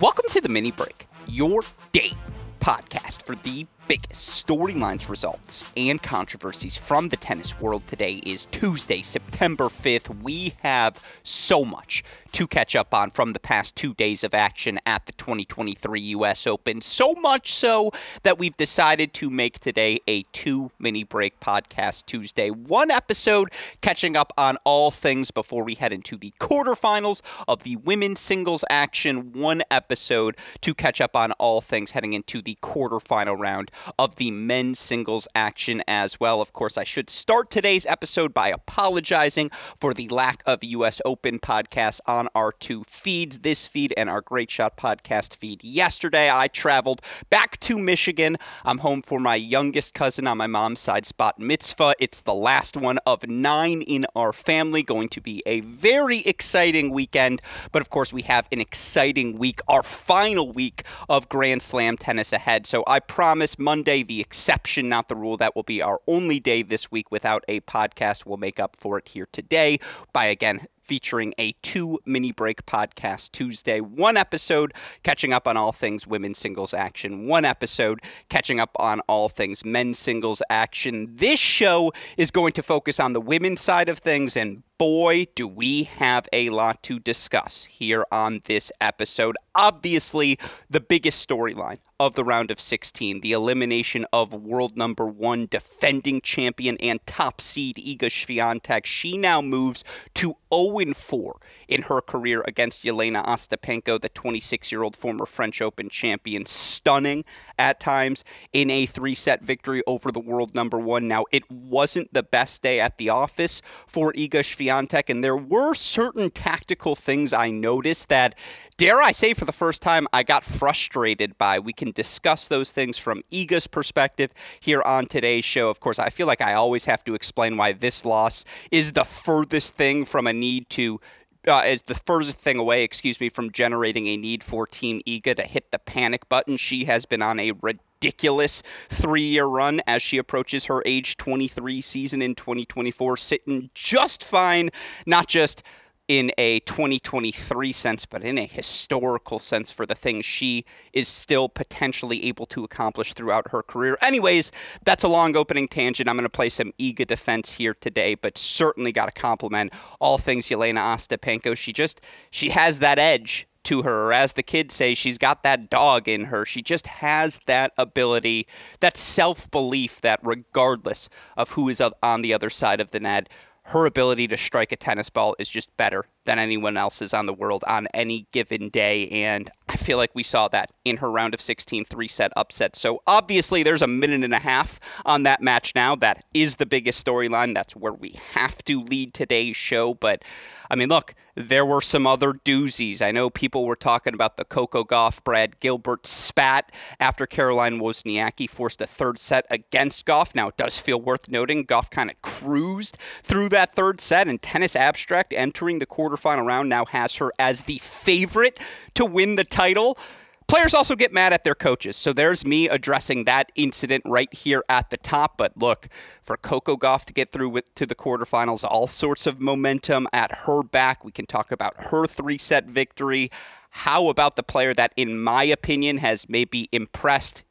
[0.00, 1.62] Welcome to the mini break, your
[1.92, 2.16] daily
[2.58, 7.86] podcast for the biggest storylines, results, and controversies from the tennis world.
[7.86, 10.22] Today is Tuesday, September 5th.
[10.22, 12.02] We have so much
[12.32, 16.46] to catch up on from the past two days of action at the 2023 U.S.
[16.46, 16.80] Open.
[16.80, 22.50] So much so that we've decided to make today a two mini break podcast Tuesday.
[22.50, 27.76] One episode catching up on all things before we head into the quarterfinals of the
[27.76, 29.32] women's singles action.
[29.32, 34.30] One episode to catch up on all things heading into the quarterfinal round of the
[34.30, 36.40] men's singles action as well.
[36.40, 41.00] Of course, I should start today's episode by apologizing for the lack of U.S.
[41.04, 45.62] Open podcasts on our two feeds, this feed and our Great Shot podcast feed.
[45.64, 48.36] Yesterday, I traveled back to Michigan.
[48.64, 51.94] I'm home for my youngest cousin on my mom's side, Spot Mitzvah.
[51.98, 54.82] It's the last one of nine in our family.
[54.82, 57.40] Going to be a very exciting weekend.
[57.72, 62.32] But of course, we have an exciting week, our final week of Grand Slam tennis
[62.32, 62.66] ahead.
[62.66, 65.38] So I promise Monday, the exception, not the rule.
[65.38, 68.26] That will be our only day this week without a podcast.
[68.26, 69.78] We'll make up for it here today
[70.12, 73.80] by again featuring a two mini break podcast Tuesday.
[73.80, 74.72] One episode
[75.02, 79.64] catching up on all things women's singles action, one episode catching up on all things
[79.64, 81.16] men's singles action.
[81.16, 85.46] This show is going to focus on the women's side of things and boy, do
[85.46, 89.36] we have a lot to discuss here on this episode.
[89.54, 95.46] Obviously, the biggest storyline of the round of 16, the elimination of world number one
[95.50, 98.84] defending champion and top seed Iga Swiatek.
[98.84, 99.84] She now moves
[100.14, 105.60] to 0 4 in her career against Jelena Ostapenko, the 26 year old former French
[105.60, 106.46] Open champion.
[106.46, 107.24] Stunning
[107.58, 111.08] at times in a three set victory over the world number one.
[111.08, 115.74] Now, it wasn't the best day at the office for Iga Swiatek, and there were
[115.74, 118.34] certain tactical things I noticed that
[118.76, 121.58] dare I say, for the first time, I got frustrated by.
[121.58, 125.70] We can discuss those things from Iga's perspective here on today's show.
[125.70, 129.04] Of course, I feel like I always have to explain why this loss is the
[129.04, 131.00] furthest thing from a need to
[131.46, 135.36] uh, it's the furthest thing away, excuse me, from generating a need for Team Iga
[135.36, 136.56] to hit the panic button.
[136.56, 141.80] She has been on a ridiculous three year run as she approaches her age 23
[141.80, 144.70] season in 2024, sitting just fine,
[145.06, 145.62] not just
[146.06, 151.48] in a 2023 sense, but in a historical sense for the things she is still
[151.48, 153.96] potentially able to accomplish throughout her career.
[154.02, 154.52] Anyways,
[154.84, 156.08] that's a long opening tangent.
[156.08, 160.18] I'm going to play some Iga defense here today, but certainly got to compliment all
[160.18, 161.56] things Jelena Ostapenko.
[161.56, 162.00] She just
[162.30, 166.06] she has that edge to her, or as the kids say, she's got that dog
[166.06, 166.44] in her.
[166.44, 168.46] She just has that ability,
[168.80, 173.28] that self belief that regardless of who is on the other side of the net,
[173.66, 177.32] her ability to strike a tennis ball is just better than anyone else's on the
[177.32, 179.08] world on any given day.
[179.08, 182.76] And I feel like we saw that in her round of 16 three set upset.
[182.76, 185.94] So obviously, there's a minute and a half on that match now.
[185.96, 187.54] That is the biggest storyline.
[187.54, 189.94] That's where we have to lead today's show.
[189.94, 190.22] But
[190.70, 193.02] I mean, look, there were some other doozies.
[193.02, 196.70] I know people were talking about the Coco Gauff Brad Gilbert spat
[197.00, 200.34] after Caroline Wozniacki forced a third set against Gauff.
[200.34, 204.40] Now, it does feel worth noting Gauff kind of cruised through that third set, and
[204.40, 205.86] Tennis Abstract entering the
[206.16, 208.58] quarterfinal round now has her as the favorite
[208.94, 209.98] to win the title.
[210.46, 211.96] Players also get mad at their coaches.
[211.96, 215.38] So there's me addressing that incident right here at the top.
[215.38, 215.88] But look,
[216.22, 220.32] for Coco Gauff to get through with, to the quarterfinals, all sorts of momentum at
[220.44, 221.02] her back.
[221.04, 223.30] We can talk about her three set victory.
[223.70, 227.42] How about the player that, in my opinion, has maybe impressed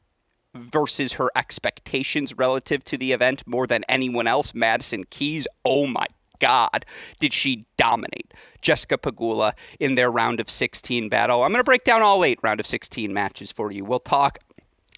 [0.54, 4.54] versus her expectations relative to the event more than anyone else?
[4.54, 5.48] Madison Keys.
[5.64, 6.06] Oh my
[6.38, 6.84] God,
[7.18, 11.42] did she dominate Jessica Pegula in their round of 16 battle?
[11.42, 13.84] I'm going to break down all eight round of 16 matches for you.
[13.84, 14.38] We'll talk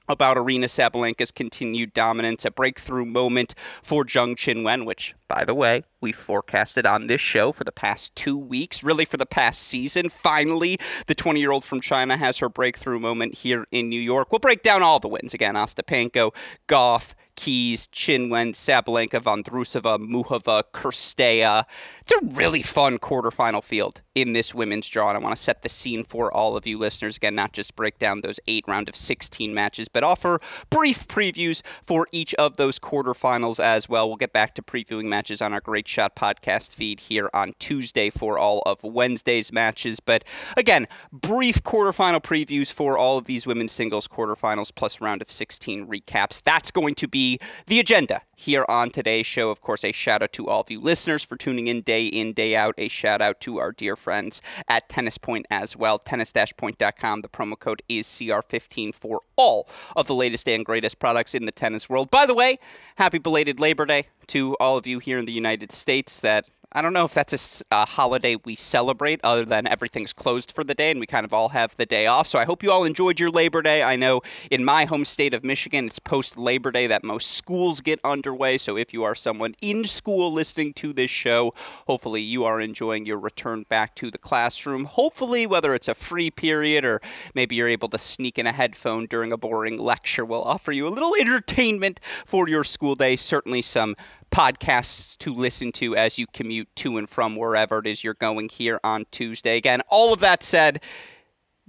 [0.09, 5.83] about Aryna Sabalenka's continued dominance, a breakthrough moment for Zheng Qinwen, which, by the way,
[6.01, 10.09] we forecasted on this show for the past two weeks, really for the past season.
[10.09, 14.31] Finally, the 20 year old from China has her breakthrough moment here in New York.
[14.31, 16.33] We'll break down all the wins again Ostapenko,
[16.69, 21.65] Gauff, Keys, Qinwen, Sabalenka, Vondrousova, Muchova, Cirstea.
[22.01, 25.63] It's a really fun quarterfinal field in this women's draw, and I want to set
[25.63, 27.17] the scene for all of you listeners.
[27.17, 30.41] Again, not just break down those eight round of 16 matches, but offer
[30.71, 34.09] brief previews for each of those quarterfinals as well.
[34.09, 38.09] We'll get back to previewing matches on our Great Shot podcast feed here on Tuesday
[38.09, 39.99] for all of Wednesday's matches.
[39.99, 40.23] But
[40.57, 45.89] again, brief quarterfinal previews for all of these women's singles quarterfinals plus round of 16
[45.89, 46.41] recaps.
[46.43, 47.26] That's going to be
[47.67, 49.51] the agenda here on today's show.
[49.51, 52.33] Of course, a shout out to all of you listeners for tuning in day in,
[52.33, 52.75] day out.
[52.79, 55.99] A shout out to our dear friends at Tennis Point as well.
[55.99, 57.23] Tennis-point.com.
[57.23, 61.53] The promo code is CR15 for all of the latest and greatest products in the
[61.53, 62.11] tennis world.
[62.11, 62.59] By the way,
[62.97, 66.83] happy belated Labor Day to all of you here in the United States that I
[66.83, 70.75] don't know if that's a, a, holiday we celebrate other than everything's closed for the
[70.75, 72.27] day and we kind of all have the day off.
[72.27, 73.83] So I hope you all enjoyed your Labor Day.
[73.85, 74.21] I know
[74.51, 78.59] in my home state of Michigan, it's post Labor Day that most schools get underway.
[78.59, 81.55] So if you are someone in school listening to this show,
[81.87, 84.87] hopefully you are enjoying your return back to the classroom.
[84.87, 87.01] Hopefully, whether it's a free period or
[87.35, 90.89] maybe you're able to sneak in a headphone during a boring lecture, we'll offer you
[90.89, 93.15] a little entertainment for your school day.
[93.15, 93.95] Certainly some
[94.31, 98.49] podcasts to listen to as you commute to and from wherever it is you're going
[98.49, 99.57] here on Tuesday.
[99.57, 100.83] Again, all of that said,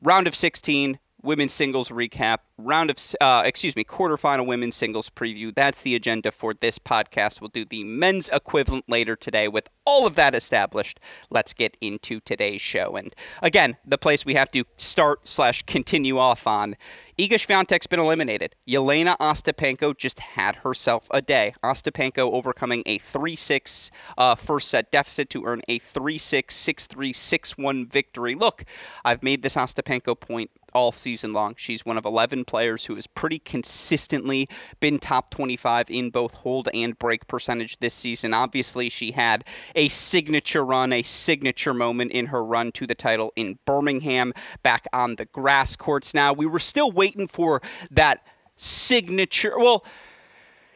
[0.01, 5.53] round of 16, women's singles recap, round of, uh, excuse me, quarterfinal women's singles preview.
[5.53, 7.41] That's the agenda for this podcast.
[7.41, 9.49] We'll do the men's equivalent later today.
[9.49, 12.95] With all of that established, let's get into today's show.
[12.95, 16.77] And again, the place we have to start slash continue off on
[17.19, 18.55] Iga Swiatek's been eliminated.
[18.67, 21.55] Jelena Ostapenko just had herself a day.
[21.63, 23.89] Ostapenko overcoming a 3-6
[24.19, 28.35] uh, first set deficit to earn a 3-6, 6-3, 6-1 victory.
[28.35, 28.65] Look,
[29.03, 31.55] I've made this Ostapenko point all season long.
[31.57, 34.47] She's one of 11 players who has pretty consistently
[34.79, 38.31] been top 25 in both hold and break percentage this season.
[38.31, 39.43] Obviously, she had
[39.73, 44.85] a signature run, a signature moment in her run to the title in Birmingham back
[44.93, 46.13] on the grass courts.
[46.13, 47.59] Now, we were still waiting for
[47.89, 48.19] that
[48.55, 49.57] signature.
[49.57, 49.83] Well,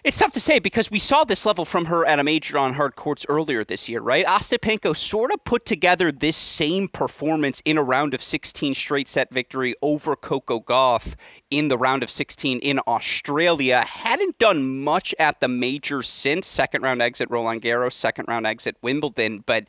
[0.04, 2.74] it's tough to say because we saw this level from her at a major on
[2.74, 4.26] hard courts earlier this year, right?
[4.26, 9.30] Ostapenko sort of put together this same performance in a round of 16 straight set
[9.30, 11.16] victory over Coco Gauff
[11.52, 13.84] in the round of 16 in Australia.
[13.86, 18.78] Hadn't done much at the major since second round exit Roland Garros, second round exit
[18.82, 19.66] Wimbledon, but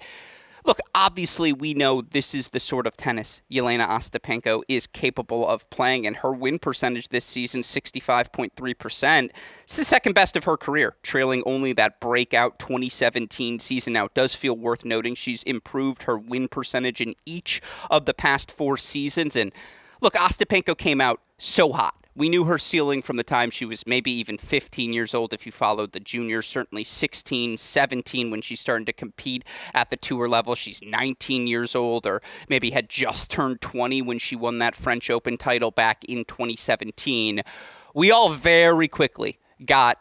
[0.65, 5.69] Look, obviously, we know this is the sort of tennis Jelena Ostapenko is capable of
[5.71, 9.31] playing, and her win percentage this season, 65.3%.
[9.65, 13.93] It's the second best of her career, trailing only that breakout 2017 season.
[13.93, 17.61] Now, it does feel worth noting she's improved her win percentage in each
[17.91, 19.35] of the past four seasons.
[19.35, 19.53] And
[20.01, 23.87] look, Ostapenko came out so hot we knew her ceiling from the time she was
[23.87, 28.57] maybe even 15 years old if you followed the juniors, certainly 16, 17 when she
[28.57, 29.45] started to compete
[29.75, 30.55] at the tour level.
[30.55, 35.11] She's 19 years old or maybe had just turned 20 when she won that French
[35.11, 37.43] Open title back in 2017.
[37.95, 39.99] We all very quickly got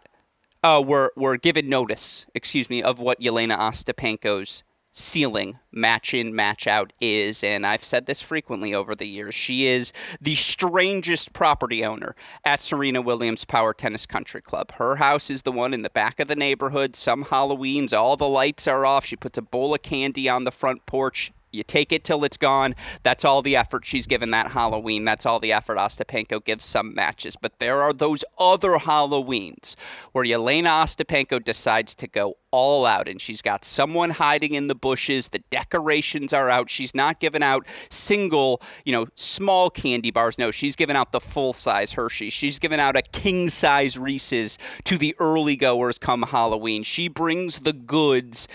[0.63, 6.67] uh, were were given notice, excuse me, of what Jelena Ostapenko's ceiling match in match
[6.67, 11.85] out is and I've said this frequently over the years she is the strangest property
[11.85, 14.73] owner at Serena Williams Power Tennis Country Club.
[14.73, 16.95] Her house is the one in the back of the neighborhood.
[16.95, 19.05] Some Halloweens all the lights are off.
[19.05, 22.37] She puts a bowl of candy on the front porch you take it till it's
[22.37, 22.75] gone.
[23.03, 25.05] That's all the effort she's given that Halloween.
[25.05, 27.35] That's all the effort Ostapenko gives some matches.
[27.39, 29.75] But there are those other Halloweens
[30.11, 34.75] where Jelena Ostapenko decides to go all out and she's got someone hiding in the
[34.75, 35.29] bushes.
[35.29, 36.69] The decorations are out.
[36.69, 40.37] She's not giving out single, you know, small candy bars.
[40.37, 42.29] No, she's giving out the full size Hershey.
[42.29, 46.83] She's giving out a king size Reese's to the early goers come Halloween.
[46.83, 48.47] She brings the goods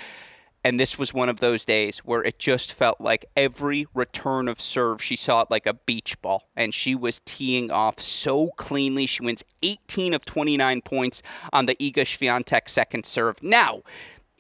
[0.67, 4.61] and this was one of those days where it just felt like every return of
[4.61, 6.49] serve, she saw it like a beach ball.
[6.57, 9.07] And she was teeing off so cleanly.
[9.07, 13.41] She wins 18 of 29 points on the Iga Swiatek second serve.
[13.45, 13.83] Now,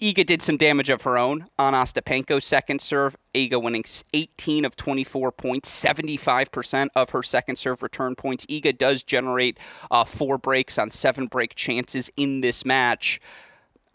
[0.02, 3.16] Iga did some damage of her own on Ostapenko's second serve.
[3.32, 8.44] Iga winning 18 of 24 points, 75% of her second serve return points.
[8.46, 9.60] Iga does generate
[9.92, 13.20] uh, four breaks on seven break chances in this match.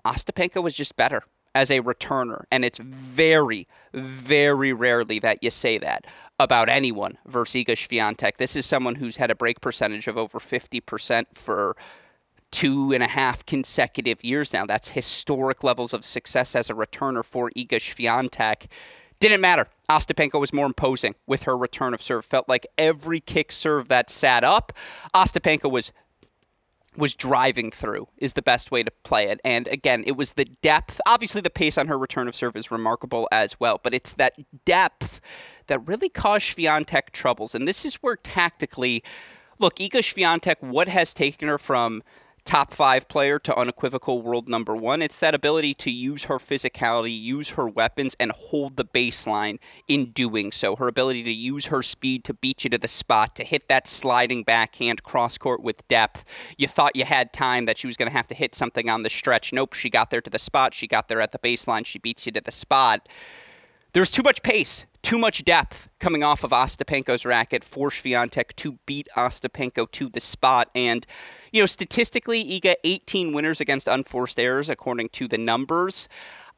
[0.05, 5.77] Ostapenko was just better as a returner, and it's very, very rarely that you say
[5.77, 6.05] that
[6.39, 8.37] about anyone versus Iga.
[8.37, 11.75] This is someone who's had a break percentage of over 50% for
[12.51, 14.65] two and a half consecutive years now.
[14.65, 18.67] That's historic levels of success as a returner for Iga Swiatek.
[19.19, 19.67] Didn't matter.
[19.87, 22.25] Ostapenko was more imposing with her return of serve.
[22.25, 24.73] Felt like every kick serve that sat up,
[25.13, 25.91] Ostapenko was
[26.97, 29.39] was driving through is the best way to play it.
[29.45, 30.99] And again, it was the depth.
[31.05, 34.33] Obviously, the pace on her return of serve is remarkable as well, but it's that
[34.65, 35.21] depth
[35.67, 37.55] that really caused Swiatek troubles.
[37.55, 39.03] And this is where tactically,
[39.57, 42.03] look, Iga Swiatek, what has taken her from
[42.43, 45.01] top five player to unequivocal world number one.
[45.01, 50.07] It's that ability to use her physicality, use her weapons, and hold the baseline in
[50.07, 50.75] doing so.
[50.75, 53.87] Her ability to use her speed to beat you to the spot, to hit that
[53.87, 56.25] sliding backhand cross court with depth.
[56.57, 59.03] You thought you had time that she was going to have to hit something on
[59.03, 59.53] the stretch.
[59.53, 60.73] Nope, she got there to the spot.
[60.73, 61.85] She got there at the baseline.
[61.85, 63.07] She beats you to the spot.
[63.93, 68.77] There's too much pace, too much depth coming off of Ostapenko's racket for Swiatek to
[68.85, 70.69] beat Ostapenko to the spot.
[70.75, 71.05] And
[71.51, 76.07] you know, statistically, Iga 18 winners against unforced errors according to the numbers.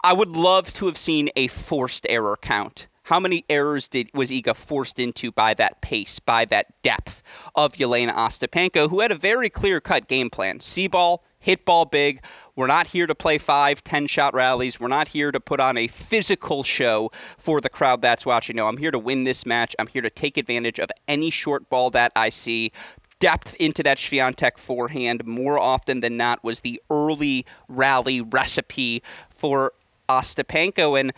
[0.04, 2.88] I would love to have seen a forced error count.
[3.08, 7.22] How many errors did was Iga forced into by that pace, by that depth
[7.56, 12.22] of Jelena Ostapenko, who had a very clear-cut game plan: see ball, hit ball big.
[12.56, 14.80] We're not here to play five, ten shot rallies.
[14.80, 18.58] We're not here to put on a physical show for the crowd that's watching.
[18.58, 19.76] No, I'm here to win this match.
[19.80, 22.72] I'm here to take advantage of any short ball that I see
[23.20, 29.72] depth into that Swiatek forehand more often than not was the early rally recipe for
[30.08, 31.00] Ostapenko.
[31.00, 31.12] And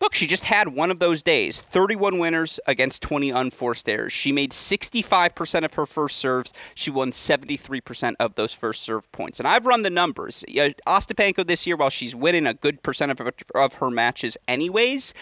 [0.00, 4.12] look, she just had one of those days 31 winners against 20 unforced errors.
[4.12, 6.52] She made 65% of her first serves.
[6.74, 9.38] She won 73% of those first serve points.
[9.38, 10.44] And I've run the numbers.
[10.48, 15.14] Ostapenko this year, while she's winning a good percent of her, of her matches, anyways,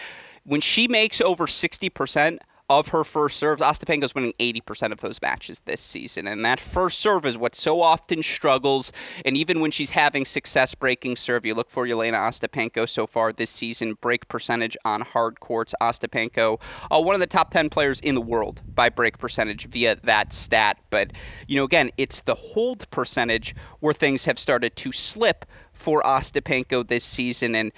[0.43, 3.61] when she makes over 60%, of her first serves.
[3.61, 6.27] Ostapenko's winning 80% of those matches this season.
[6.27, 8.91] And that first serve is what so often struggles.
[9.25, 13.33] And even when she's having success breaking serve, you look for Jelena Ostapenko so far
[13.33, 13.95] this season.
[13.95, 15.73] Break percentage on hard courts.
[15.81, 16.61] Ostapenko,
[16.91, 20.31] uh, one of the top 10 players in the world by break percentage via that
[20.31, 20.79] stat.
[20.91, 21.11] But,
[21.47, 26.87] you know, again, it's the hold percentage where things have started to slip for Ostapenko
[26.87, 27.55] this season.
[27.55, 27.71] And,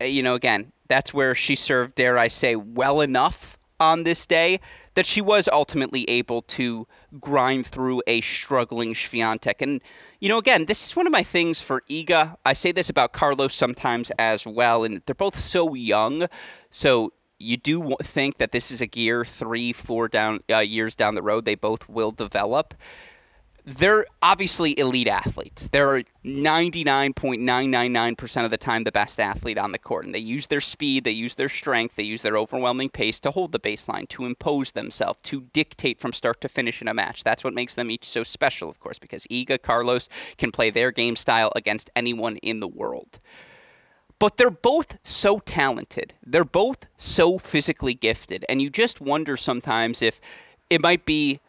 [0.00, 4.26] uh, you know, again, that's where she served, dare I say, well enough on this
[4.26, 4.60] day
[4.94, 6.86] that she was ultimately able to
[7.20, 9.60] grind through a struggling Swiatek.
[9.60, 9.82] And,
[10.20, 12.36] you know, again, this is one of my things for Iga.
[12.44, 16.26] I say this about Carlos sometimes as well, and they're both so young.
[16.70, 21.14] So you do think that this is a gear three, four down uh, years down
[21.14, 21.44] the road.
[21.44, 22.74] They both will develop
[23.66, 25.68] they're obviously elite athletes.
[25.68, 30.06] They're 99.999% of the time the best athlete on the court.
[30.06, 33.32] And they use their speed, they use their strength, they use their overwhelming pace to
[33.32, 37.24] hold the baseline, to impose themselves, to dictate from start to finish in a match.
[37.24, 40.08] That's what makes them each so special, of course, because Iga, Carlos
[40.38, 43.18] can play their game style against anyone in the world.
[44.20, 46.14] But they're both so talented.
[46.24, 48.44] They're both so physically gifted.
[48.48, 50.20] And you just wonder sometimes if
[50.70, 51.40] it might be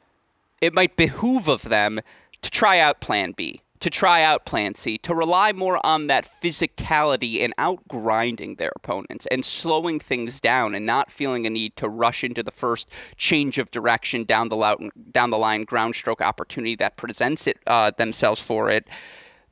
[0.61, 1.99] it might behoove of them
[2.41, 6.25] to try out plan B, to try out plan C, to rely more on that
[6.25, 11.87] physicality and outgrinding their opponents and slowing things down and not feeling a need to
[11.87, 16.75] rush into the first change of direction down the down the line ground stroke opportunity
[16.75, 18.87] that presents it uh, themselves for it.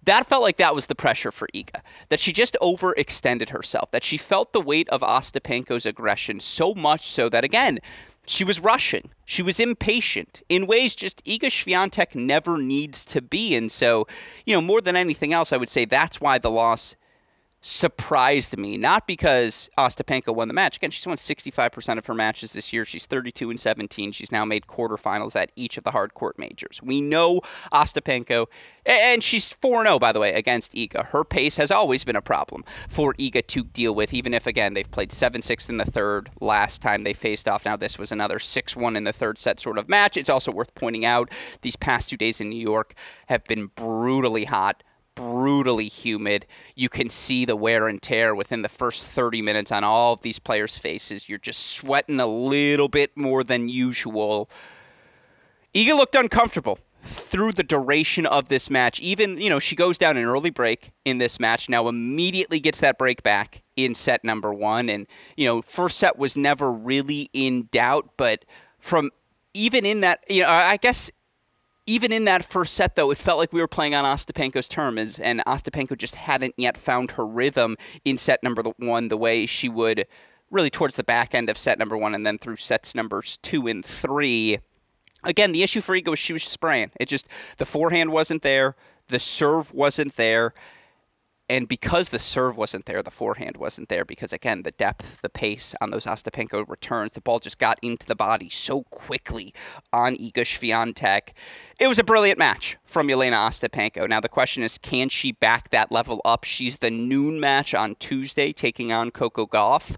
[0.06, 1.82] That felt like that was the pressure for Iga.
[2.10, 3.90] That she just overextended herself.
[3.90, 7.80] That she felt the weight of Ostapenko's aggression so much so that again,
[8.26, 9.10] she was rushing.
[9.26, 13.56] She was impatient in ways just Iga Swiatek never needs to be.
[13.56, 14.08] And so,
[14.46, 16.96] you know, more than anything else, I would say that's why the loss
[17.68, 18.78] surprised me.
[18.78, 20.78] Not because Ostapenko won the match.
[20.78, 22.86] Again, she's won 65% of her matches this year.
[22.86, 24.12] She's 32 and 17.
[24.12, 26.80] She's now made quarterfinals at each of the hard court majors.
[26.84, 27.42] We know
[27.74, 28.46] Ostapenko,
[28.86, 31.08] and she's 4 0, by the way, against Iga.
[31.08, 34.76] Her pace has always been a problem for Iga to deal with, even if, again,
[34.76, 37.66] they've played 7 6 in the third last time they faced off.
[37.66, 40.18] Now, this was another 6 1 in the third set sort of match.
[40.18, 41.32] It's also worth pointing out
[41.64, 42.94] these past two days in New York
[43.26, 44.84] have been brutally hot
[45.16, 46.46] brutally humid.
[46.76, 50.22] You can see the wear and tear within the first 30 minutes on all of
[50.22, 51.28] these players' faces.
[51.28, 54.50] You're just sweating a little bit more than usual.
[55.74, 59.00] Iga looked uncomfortable through the duration of this match.
[59.00, 62.80] Even, you know, she goes down an early break in this match, now immediately gets
[62.80, 64.90] that break back in set number one.
[64.90, 65.06] And,
[65.36, 68.44] you know, first set was never really in doubt, but
[68.80, 69.12] from
[69.54, 71.12] even in that, you know, I guess
[71.88, 75.20] even in that first set, though, it felt like we were playing on Ostapenko's terms,
[75.20, 79.70] and Ostapenko just hadn't yet found her rhythm in set number one the way she
[79.70, 80.06] would
[80.52, 83.68] really towards the back end of set number one and then through sets numbers two
[83.68, 84.58] and three.
[85.24, 86.92] Again, the issue for Iga was she was spraying.
[87.00, 87.28] It just,
[87.58, 88.76] the forehand wasn't there,
[89.10, 90.54] the serve wasn't there
[91.48, 94.04] and because the serve wasn't there, the forehand wasn't there.
[94.04, 98.06] Because again, the depth, the pace on those Ostapenko returns, the ball just got into
[98.06, 99.54] the body so quickly
[99.94, 101.34] on Iga Swiatek.
[101.80, 104.10] It was a brilliant match from Jelena Ostapenko.
[104.10, 106.46] Now the question is, can she back that level up?
[106.46, 109.96] She's the noon match on Tuesday, taking on Coco Gauff.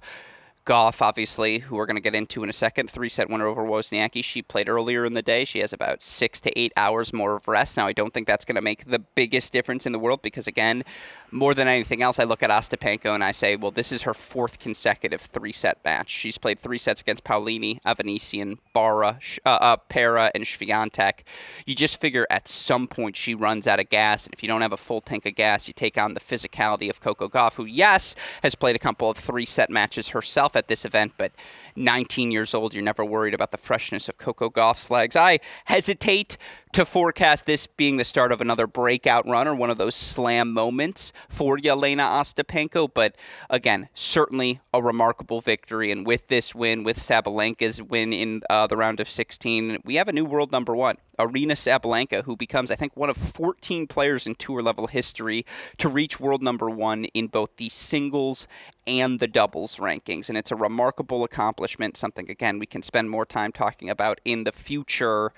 [0.67, 3.63] Gauff, obviously, who we're going to get into in a second, three set winner over
[3.63, 4.21] Wozniacki.
[4.21, 5.45] She played earlier in the day.
[5.45, 7.77] She has about six to eight hours more of rest.
[7.77, 10.45] Now, I don't think that's going to make the biggest difference in the world because,
[10.45, 10.83] again,
[11.31, 14.13] more than anything else, I look at Ostapenko and I say, well, this is her
[14.13, 16.09] fourth consecutive three set match.
[16.09, 21.19] She's played three sets against Paolini, Avanesyan, Barra, uh, uh, Pera, and Swiatek.
[21.65, 24.61] You just figure at some point she runs out of gas, and if you don't
[24.61, 27.65] have a full tank of gas, you take on the physicality of Coco Gauff, who,
[27.65, 31.31] yes, has played a couple of three set matches herself at this event, but
[31.77, 35.15] 19 years old, you're never worried about the freshness of Coco Gauff's legs.
[35.15, 36.37] I hesitate
[36.73, 40.51] to forecast this being the start of another breakout run or one of those slam
[40.51, 42.89] moments for Jelena Ostapenko.
[42.93, 43.15] But
[43.49, 45.91] again, certainly a remarkable victory.
[45.91, 50.07] And with this win, with Sabalenka's win in uh, the round of 16, we have
[50.07, 50.97] a new world number one.
[51.17, 55.45] Aryna Sabalenka, who becomes, I think, one of 14 players in tour level history
[55.79, 58.47] to reach world number one in both the singles
[58.87, 60.29] and the doubles rankings.
[60.29, 64.45] And it's a remarkable accomplishment, something, again, we can spend more time talking about in
[64.45, 65.31] the future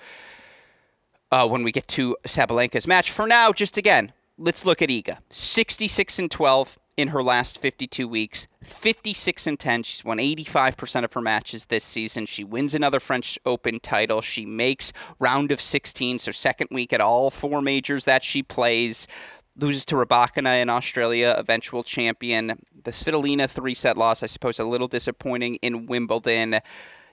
[1.32, 3.10] uh, when we get to Sabalenka's match.
[3.10, 5.18] For now, just again, let's look at Iga.
[5.30, 9.84] 66 and 12 in her last 52 weeks, 56 and 10.
[9.84, 12.26] She's won 85% of her matches this season.
[12.26, 14.20] She wins another French Open title.
[14.20, 19.08] She makes round of 16, so second week at all four majors that she plays.
[19.56, 22.58] Loses to Rybakina in Australia, eventual champion.
[22.82, 26.60] The Svitolina three set loss, I suppose, a little disappointing in Wimbledon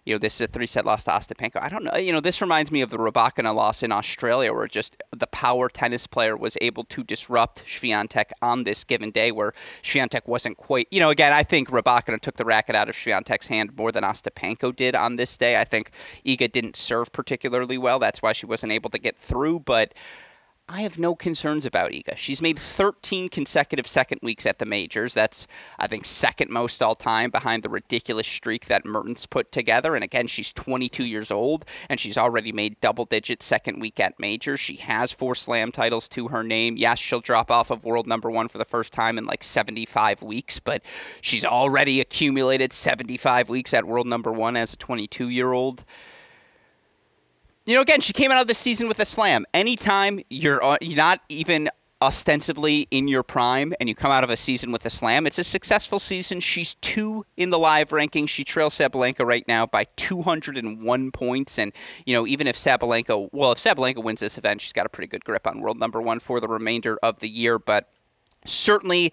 [0.08, 1.62] you know, this is a three set loss to Ostapenko.
[1.62, 1.98] I don't know.
[1.98, 5.68] You know, this reminds me of the Rybakina loss in Australia, where just the power
[5.68, 10.88] tennis player was able to disrupt Swiatek on this given day, where Swiatek wasn't quite.
[10.92, 14.06] You know, again, I think Rybakina took the racket out of Swiatek's hand more than
[14.06, 15.60] Ostapenko did on this day.
[15.60, 15.92] I think
[16.26, 18.00] Iga didn't serve particularly well.
[18.00, 19.60] That's why she wasn't able to get through.
[19.60, 19.94] But
[20.70, 22.18] I have no concerns about Iga.
[22.18, 25.14] She's made 13 consecutive second weeks at the majors.
[25.14, 25.48] That's,
[25.80, 29.96] I think, second most all time behind the ridiculous streak that Mertens put together.
[29.96, 34.20] And again, she's 22 years old and she's already made double digit second week at
[34.20, 34.60] majors.
[34.60, 36.76] She has four slam titles to her name.
[36.76, 40.22] Yes, she'll drop off of world number one for the first time in like 75
[40.22, 40.84] weeks, but
[41.22, 45.86] she's already accumulated 75 weeks at world number one as a 22 year old
[47.68, 49.46] you know, again, she came out of the season with a slam.
[49.54, 51.70] Anytime you're, not even
[52.02, 55.38] ostensibly in your prime and you come out of a season with a slam, it's
[55.38, 56.40] a successful season.
[56.40, 58.26] She's two in the live ranking.
[58.26, 61.60] She trails Sabalenka right now by 201 points.
[61.60, 61.74] And,
[62.06, 65.10] you know, even if Sabalenka, well, if Sabalenka wins this event, she's got a pretty
[65.10, 67.60] good grip on world number one for the remainder of the year.
[67.60, 67.90] But
[68.46, 69.12] certainly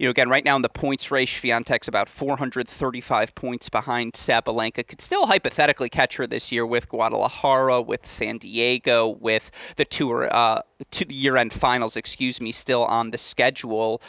[0.00, 4.88] you know, again, right now in the points race, Swiatek's about 435 points behind Sabalenka.
[4.88, 10.30] Could still hypothetically catch her this year with Guadalajara, with San Diego, with the tour,
[10.32, 14.00] uh, to the year-end finals, excuse me, still on the schedule.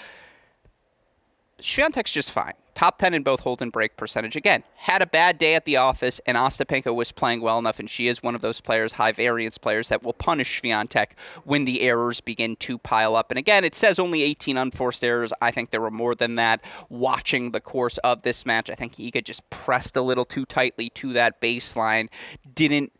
[1.59, 4.35] Swiatek's just fine top 10 in both hold and break percentage.
[4.35, 7.89] Again, had a bad day at the office, and Ostapenko was playing well enough, and
[7.89, 11.07] she is one of those players, high variance players, that will punish Swiatek
[11.43, 13.31] when the errors begin to pile up.
[13.31, 15.33] And again, it says only 18 unforced errors.
[15.41, 16.61] I think there were more than that.
[16.89, 20.89] Watching the course of this match, I think Iga just pressed a little too tightly
[20.91, 22.09] to that baseline,
[22.55, 22.91] didn't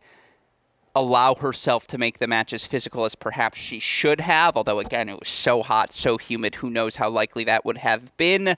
[0.94, 4.56] allow herself to make the match as physical as perhaps she should have.
[4.56, 6.56] Although, again, it was so hot, so humid.
[6.56, 8.56] Who knows how likely that would have been.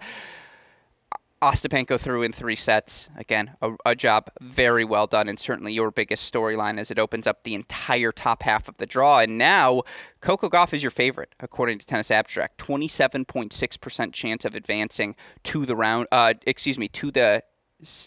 [1.42, 3.08] Ostapenko threw in three sets.
[3.18, 7.26] Again, a, a, job very well done, and certainly your biggest storyline as it opens
[7.26, 9.18] up the entire top half of the draw.
[9.18, 9.82] And now,
[10.20, 12.56] Coco Gauff is your favorite, according to Tennis Abstract.
[12.58, 17.42] 27.6% chance of advancing to the round, uh, excuse me, to the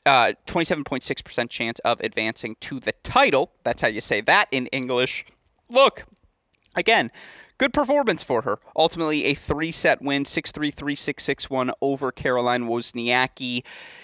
[0.06, 3.52] uh, 27.6% chance of advancing to the title.
[3.64, 5.26] That's how you say that in English.
[5.70, 6.06] Look,
[6.76, 7.12] again,
[7.58, 8.60] good performance for her.
[8.76, 13.64] Ultimately, a three set win 6 3 3 6 6 1 over Caroline Wozniacki.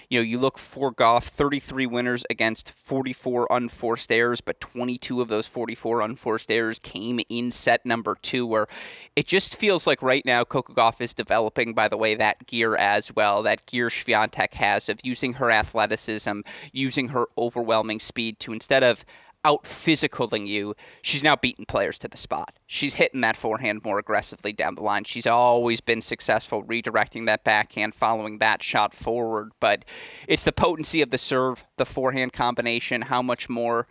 [0.10, 5.28] You know, you look for Gauff, 33 winners against 44 unforced errors, but 22 of
[5.28, 8.68] those 44 unforced errors came in set number two, where
[9.16, 12.76] it just feels like right now Coco Gauff is developing, by the way, that gear
[12.76, 18.54] as well, that gear Swiatek has of using her athleticism, using her overwhelming speed to
[18.54, 19.04] instead of
[19.46, 22.54] out physicaling you, she's now beating players to the spot.
[22.68, 25.04] She's hitting that forehand more aggressively down the line.
[25.04, 29.52] She's always been successful redirecting that backhand, following that shot forward.
[29.60, 29.86] But
[30.28, 33.88] it's the potency of the serve, the forehand combination, how much more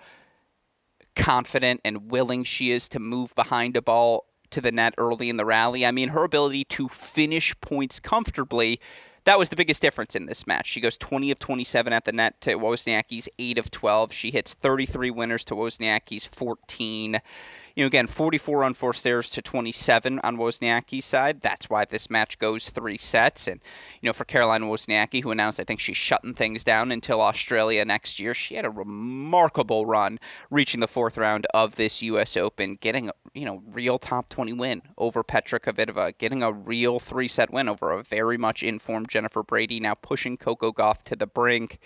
[1.15, 5.37] confident and willing she is to move behind a ball to the net early in
[5.37, 5.85] the rally.
[5.85, 8.81] I mean, her ability to finish points comfortably
[9.25, 10.67] that was the biggest difference in this match.
[10.67, 14.13] She goes 20 of 27 at the net to Wozniacki's 8 of 12.
[14.13, 17.21] She hits 33 winners to Wozniacki's 14
[17.75, 21.41] you know, again, 44 unforced errors to 27 on Wozniacki's side.
[21.41, 23.47] That's why this match goes three sets.
[23.47, 23.61] And,
[24.01, 27.85] you know, for Caroline Wozniacki, who announced, I think she's shutting things down until Australia
[27.85, 30.19] next year, she had a remarkable run
[30.51, 32.37] reaching the fourth round of this U.S.
[32.37, 37.29] Open, getting, you know, real top 20 win over Petra Kvitova, getting a real three
[37.29, 41.27] set win over a very much informed Jennifer Brady, now pushing Coco Gauff to the
[41.27, 41.79] brink.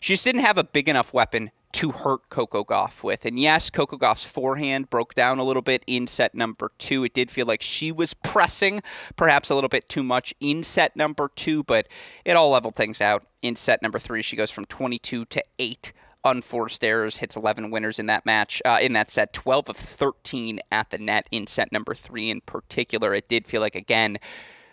[0.00, 3.24] She just didn't have a big enough weapon to hurt Coco Gauff with.
[3.24, 7.04] And yes, Coco Gauff's forehand broke down a little bit in set number two.
[7.04, 8.82] It did feel like she was pressing
[9.16, 11.86] perhaps a little bit too much in set number two, but
[12.24, 13.24] it all leveled things out.
[13.42, 15.92] In set number three, she goes from 22 to 8
[16.24, 20.60] unforced errors, hits 11 winners in that match, uh, in that set, 12 of 13
[20.70, 23.14] at the net in set number three in particular.
[23.14, 24.18] It did feel like, again,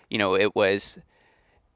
[0.09, 0.99] you know, it was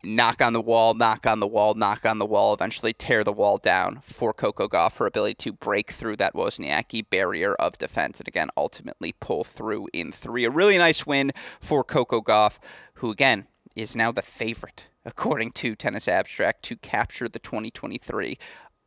[0.03, 3.33] knock on the wall, knock on the wall, knock on the wall, eventually tear the
[3.33, 8.19] wall down for Coco Gauff, her ability to break through that Wozniacki barrier of defense,
[8.19, 10.45] and again, ultimately pull through in three.
[10.45, 12.59] A really nice win for Coco Gauff,
[12.95, 18.37] who again is now the favorite, according to Tennis Abstract, to capture the 2023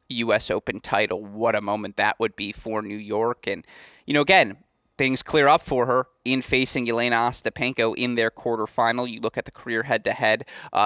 [0.09, 0.51] U.S.
[0.51, 1.25] Open title.
[1.25, 3.47] What a moment that would be for New York.
[3.47, 3.65] And,
[4.07, 4.57] you know, again,
[5.03, 9.11] things clear up for her in facing Elena Ostapenko in their quarterfinal.
[9.11, 10.45] You look at the career head to head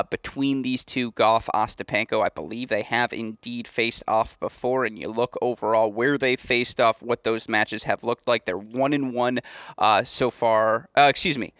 [0.08, 2.24] between these two, Gauff, Ostapenko.
[2.24, 6.80] I believe they have indeed faced off before, and you look overall where they faced
[6.80, 8.46] off, what those matches have looked like.
[8.46, 9.40] They're one and one
[9.76, 10.88] uh, so far.
[10.96, 11.52] Uh, excuse me.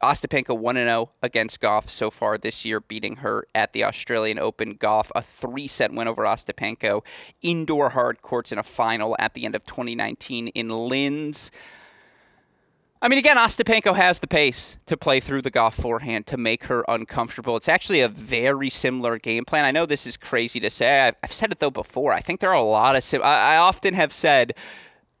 [0.00, 4.76] Ostapenko 1 0 against Gauff so far this year, beating her at the Australian Open.
[4.76, 7.02] Gauff, a three set win over Ostapenko.
[7.42, 11.50] Indoor hard courts in a final at the end of 2019 in Linz.
[13.04, 16.64] I mean, again, Ostapenko has the pace to play through the Gauff forehand to make
[16.64, 17.54] her uncomfortable.
[17.54, 19.66] It's actually a very similar game plan.
[19.66, 21.02] I know this is crazy to say.
[21.02, 22.14] I've, I've said it though before.
[22.14, 23.04] I think there are a lot of.
[23.04, 24.54] Sim- I, I often have said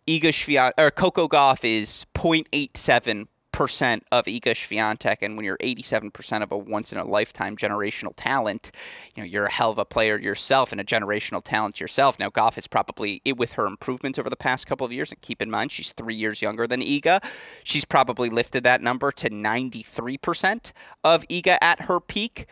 [0.08, 6.42] Iga Swiatek or Coco Gauff is 0.87 percent of Iga Swiatek, and when you're 87%
[6.42, 8.72] of a once in a lifetime generational talent,
[9.14, 12.18] you know you're a hell of a player yourself and a generational talent yourself.
[12.18, 15.40] Now Gauff is probably with her improvements over the past couple of years, and keep
[15.40, 17.22] in mind she's three years younger than Iga.
[17.62, 20.72] She's probably lifted that number to 93%
[21.04, 22.46] of Iga at her peak.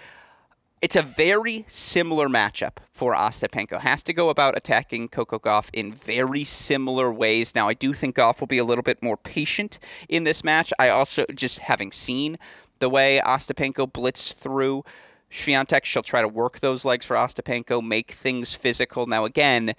[0.82, 3.78] It's a very similar matchup for Ostapenko.
[3.82, 7.54] Has to go about attacking Coco Gauff in very similar ways.
[7.54, 10.72] Now, I do think Gauff will be a little bit more patient in this match.
[10.80, 12.36] I also, just having seen
[12.80, 14.84] the way Ostapenko blitz through
[15.30, 19.06] Swiatek, she'll try to work those legs for Ostapenko, make things physical.
[19.06, 19.74] Now, again,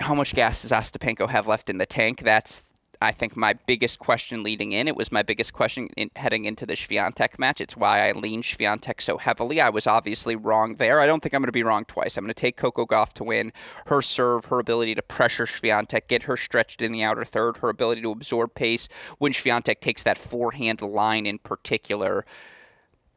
[0.00, 2.22] how much gas does Ostapenko have left in the tank?
[2.22, 2.60] That's
[3.00, 4.88] I think my biggest question leading in.
[4.88, 7.60] It was my biggest question in, heading into the Swiatek match.
[7.60, 9.60] It's why I leaned Swiatek so heavily.
[9.60, 11.00] I was obviously wrong there.
[11.00, 12.16] I don't think I'm going to be wrong twice.
[12.16, 13.52] I'm going to take Coco Gauff to win.
[13.86, 17.68] Her serve, her ability to pressure Swiatek, get her stretched in the outer third, her
[17.68, 22.24] ability to absorb pace when Swiatek takes that forehand line in particular.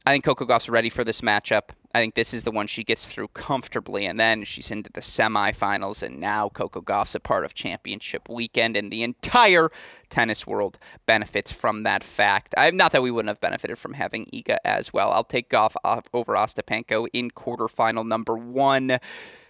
[0.06, 1.72] I think Coco Gauff's ready for this matchup.
[1.98, 5.02] I think this is the one she gets through comfortably, and then she's into the
[5.02, 9.72] semifinals, and now Coco Gauff's a part of championship weekend, and the entire
[10.12, 12.54] tennis world benefits from that fact.
[12.56, 15.12] I not that we wouldn't have benefited from having Iga as well.
[15.12, 15.76] I'll take Gauff
[16.14, 19.00] over Ostapenko in quarterfinal number one.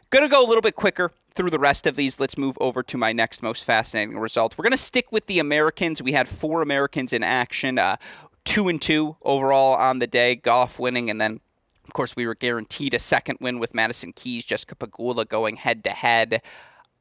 [0.10, 2.18] Gonna go a little bit quicker through the rest of these.
[2.18, 4.58] Let's move over to my next most fascinating result.
[4.58, 6.02] We're gonna stick with the Americans.
[6.02, 7.78] We had four Americans in action.
[7.78, 7.98] Uh,
[8.46, 10.40] two and two overall on the day.
[10.42, 11.42] Gauff winning, and then
[11.88, 15.84] of course we were guaranteed a second win with Madison Keys, Jessica Pegula going head
[15.86, 16.42] to head.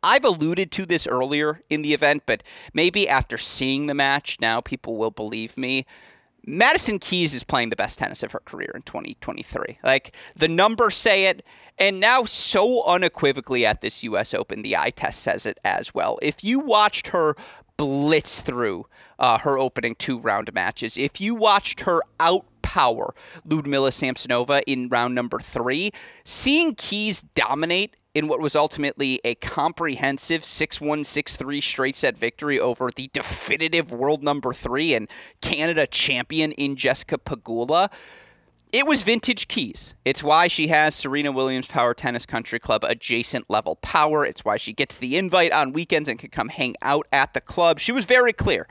[0.03, 4.61] I've alluded to this earlier in the event, but maybe after seeing the match now,
[4.61, 5.85] people will believe me.
[6.47, 9.79] Madison Keys is playing the best tennis of her career in 2023.
[9.83, 11.45] Like the numbers say it,
[11.79, 14.33] and now so unequivocally at this U.S.
[14.33, 16.19] Open, the eye test says it as well.
[16.23, 17.35] If you watched her
[17.77, 18.87] blitz through
[19.19, 20.97] uh, her opening two round matches.
[20.97, 22.03] If you watched her
[22.67, 23.11] outpower
[23.45, 25.93] Ludmila Samsonova in round number three,
[26.25, 32.17] seeing Keys dominate in what was ultimately a comprehensive 6 1 6 3 straight set
[32.17, 35.09] victory over the definitive world number three and
[35.41, 37.91] Canada champion in Jessica Pegula.
[38.73, 39.95] it was vintage keys.
[40.05, 44.25] It's why she has Serena Williams Power Tennis Country Club adjacent level power.
[44.25, 47.41] It's why she gets the invite on weekends and can come hang out at the
[47.41, 47.79] club.
[47.79, 48.67] She was very clear.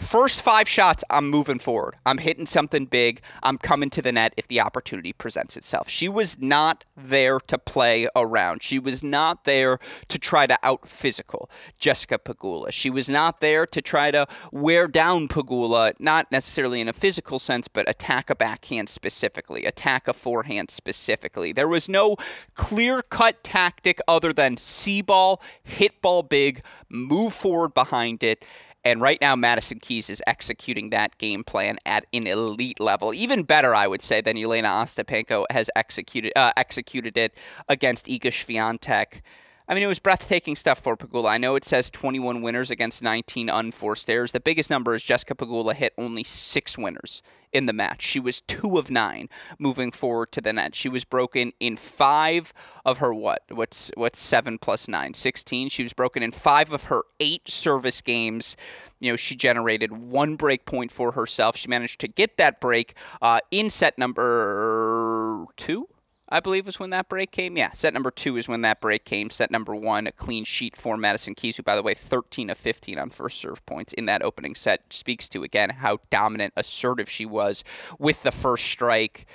[0.00, 1.94] First five shots, I'm moving forward.
[2.06, 3.20] I'm hitting something big.
[3.42, 5.90] I'm coming to the net if the opportunity presents itself.
[5.90, 8.62] She was not there to play around.
[8.62, 12.72] She was not there to try to out physical Jessica Pegula.
[12.72, 17.38] She was not there to try to wear down Pegula, not necessarily in a physical
[17.38, 21.52] sense, but attack a backhand specifically, attack a forehand specifically.
[21.52, 22.16] There was no
[22.54, 28.44] clear cut tactic other than see ball, hit ball big, move forward behind it
[28.84, 33.42] and right now, Madison Keys is executing that game plan at an elite level, even
[33.42, 37.34] better, I would say, than Elena Ostapenko has executed uh, executed it
[37.68, 39.20] against Iga Swiatek.
[39.68, 41.28] I mean, it was breathtaking stuff for Pegula.
[41.30, 44.32] I know it says 21 winners against 19 unforced errors.
[44.32, 48.02] The biggest number is Jessica Pegula hit only six winners in the match.
[48.02, 50.74] She was two of nine moving forward to the net.
[50.74, 52.52] She was broken in five
[52.84, 53.42] of her what?
[53.50, 55.14] What's what's seven plus nine?
[55.14, 55.68] Sixteen.
[55.68, 58.56] She was broken in five of her eight service games.
[59.00, 61.56] You know, she generated one break point for herself.
[61.56, 65.86] She managed to get that break uh, in set number two.
[66.30, 67.56] I believe was when that break came.
[67.56, 69.30] Yeah, set number two is when that break came.
[69.30, 72.58] Set number one, a clean sheet for Madison Keys, who, by the way, 13 of
[72.58, 77.10] 15 on first serve points in that opening set, speaks to, again, how dominant, assertive
[77.10, 77.64] she was
[77.98, 79.26] with the first strike.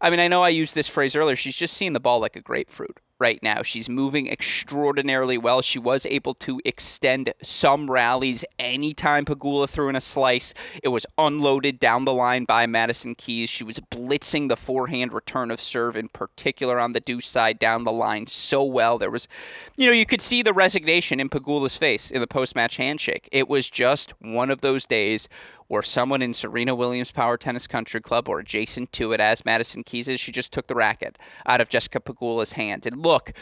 [0.00, 1.36] I mean, I know I used this phrase earlier.
[1.36, 3.62] She's just seeing the ball like a grapefruit right now.
[3.62, 5.62] She's moving extraordinarily well.
[5.62, 10.54] She was able to extend some rallies anytime Pegula threw in a slice.
[10.82, 13.50] It was unloaded down the line by Madison Keys.
[13.50, 17.84] She was blitzing the forehand return of serve, in particular on the deuce side down
[17.84, 18.98] the line so well.
[18.98, 19.28] There was,
[19.76, 23.28] you know, you could see the resignation in Pegula's face in the post match handshake.
[23.32, 25.28] It was just one of those days
[25.68, 29.82] or someone in Serena Williams Power Tennis Country Club or adjacent to it as Madison
[29.82, 32.86] Keys is, she just took the racket out of Jessica Pegula's hand.
[32.86, 33.32] And look,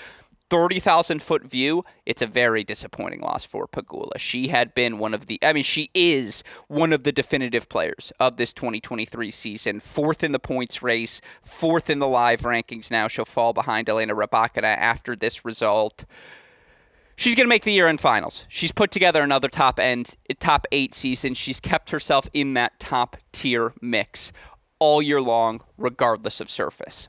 [0.50, 4.18] 30,000 foot view, it's a very disappointing loss for Pegula.
[4.18, 8.12] She had been one of the, I mean, she is one of the definitive players
[8.20, 9.80] of this 2023 season.
[9.80, 13.08] Fourth in the points race, fourth in the live rankings now.
[13.08, 16.04] She'll fall behind Elena Rybakina after this result.
[17.16, 18.44] She's going to make the year end finals.
[18.48, 21.34] She's put together another top end, top eight season.
[21.34, 24.32] She's kept herself in that top tier mix
[24.78, 27.08] all year long, regardless of surface.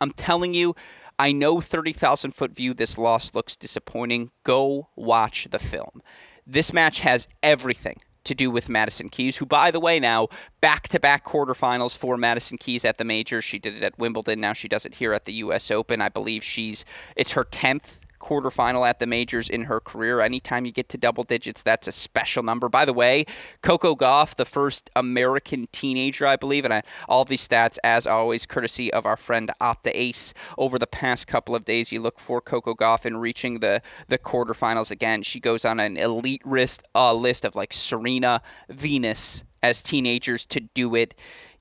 [0.00, 0.76] I'm telling you,
[1.18, 4.30] I know 30,000 foot view, this loss looks disappointing.
[4.42, 6.02] Go watch the film.
[6.46, 10.28] This match has everything to do with Madison Keys, who, by the way, now
[10.60, 13.44] back to back quarterfinals for Madison Keys at the majors.
[13.44, 14.40] She did it at Wimbledon.
[14.40, 15.70] Now she does it here at the U.S.
[15.70, 16.00] Open.
[16.00, 16.84] I believe she's
[17.16, 20.20] it's her 10th quarterfinal at the majors in her career.
[20.20, 22.68] Anytime you get to double digits, that's a special number.
[22.70, 23.26] By the way,
[23.62, 28.46] Coco Gauff, the first American teenager, I believe, and I, all these stats, as always,
[28.46, 30.32] courtesy of our friend Opta Ace.
[30.56, 34.18] Over the past couple of days, you look for Coco Gauff in reaching the the
[34.18, 35.22] quarterfinals again.
[35.22, 40.60] She goes on an elite list uh, list of like Serena, Venus as teenagers to
[40.60, 41.14] do it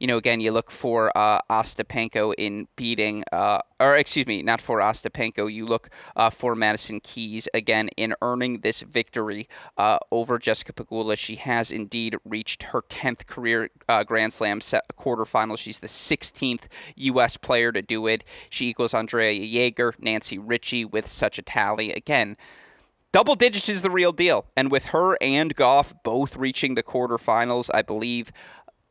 [0.04, 4.60] you know, again, you look for uh, Ostapenko in beating, uh, or excuse me, not
[4.60, 5.50] for Ostapenko.
[5.50, 5.88] You look
[6.18, 11.18] uh, for Madison Keys again in earning this victory uh, over Jessica Pegula.
[11.18, 15.58] She has indeed reached her 10th career uh, Grand Slam quarterfinal.
[15.58, 17.38] She's the 16th U.S.
[17.38, 18.26] player to do it.
[18.50, 21.94] She equals Andrea Jaeger, Nancy Richey with such a tally.
[21.94, 22.36] Again,
[23.14, 24.48] double digits is the real deal.
[24.58, 28.34] And with her and Gauff both reaching the quarterfinals, I believe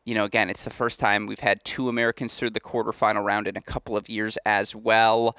[0.05, 3.47] you know, again, it's the first time we've had two Americans through the quarterfinal round
[3.47, 5.37] in a couple of years as well.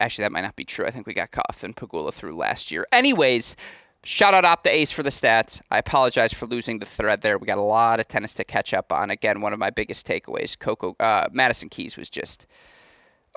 [0.00, 0.86] Actually, that might not be true.
[0.86, 2.86] I think we got Gauff and Pegula through last year.
[2.92, 3.56] Anyways,
[4.04, 5.60] shout out Opta Ace for the stats.
[5.70, 7.36] I apologize for losing the thread there.
[7.36, 9.10] We got a lot of tennis to catch up on.
[9.10, 12.46] Again, one of my biggest takeaways, Coco uh, Madison Keys was just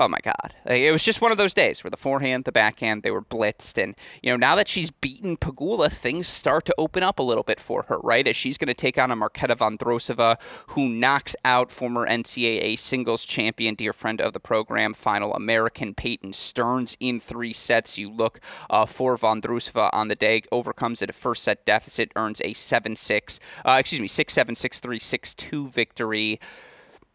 [0.01, 0.55] oh my god.
[0.65, 3.81] It was just one of those days where the forehand the backhand they were blitzed.
[3.81, 7.43] And you know now that she's beaten pegula things start to open up a little
[7.43, 8.27] bit for her right?
[8.27, 10.37] As she's going to take on a marketa vondrousova
[10.69, 16.33] who knocks out former ncaa singles champion dear friend of the program final american peyton
[16.33, 17.99] stearns in three sets.
[17.99, 18.39] You look
[18.71, 23.39] uh, for vondrousova on the day overcomes it a first set deficit earns a 7-6
[23.65, 26.39] uh, excuse me 6-7 6-3 6-2 victory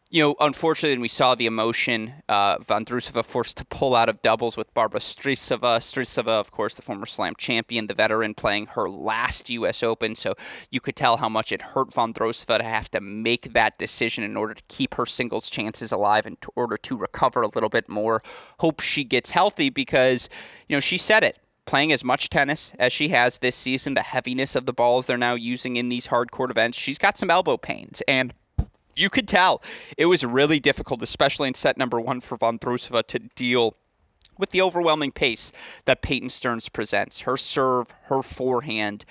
[0.08, 2.12] you know, unfortunately, we saw the emotion.
[2.28, 5.78] Uh, Vondrousova forced to pull out of doubles with Barbara Strycova.
[5.78, 9.82] Strycova, of course, the former slam champion, the veteran, playing her last U.S.
[9.82, 10.14] Open.
[10.14, 10.34] So
[10.70, 14.36] you could tell how much it hurt Vondrousova to have to make that decision in
[14.36, 18.22] order to keep her singles chances alive in order to recover a little bit more.
[18.60, 20.28] Hope she gets healthy because,
[20.68, 24.02] you know, she said it playing as much tennis as she has this season, the
[24.02, 27.28] heaviness of the balls they're now using in these hard court events, she's got some
[27.28, 28.02] elbow pains.
[28.06, 28.32] And
[28.96, 29.62] you could tell
[29.96, 33.76] it was really difficult, especially in set number one for Vondrousova to deal
[34.38, 35.52] with the overwhelming pace
[35.84, 37.20] that Peyton Stearns presents.
[37.20, 39.04] Her serve, her forehand,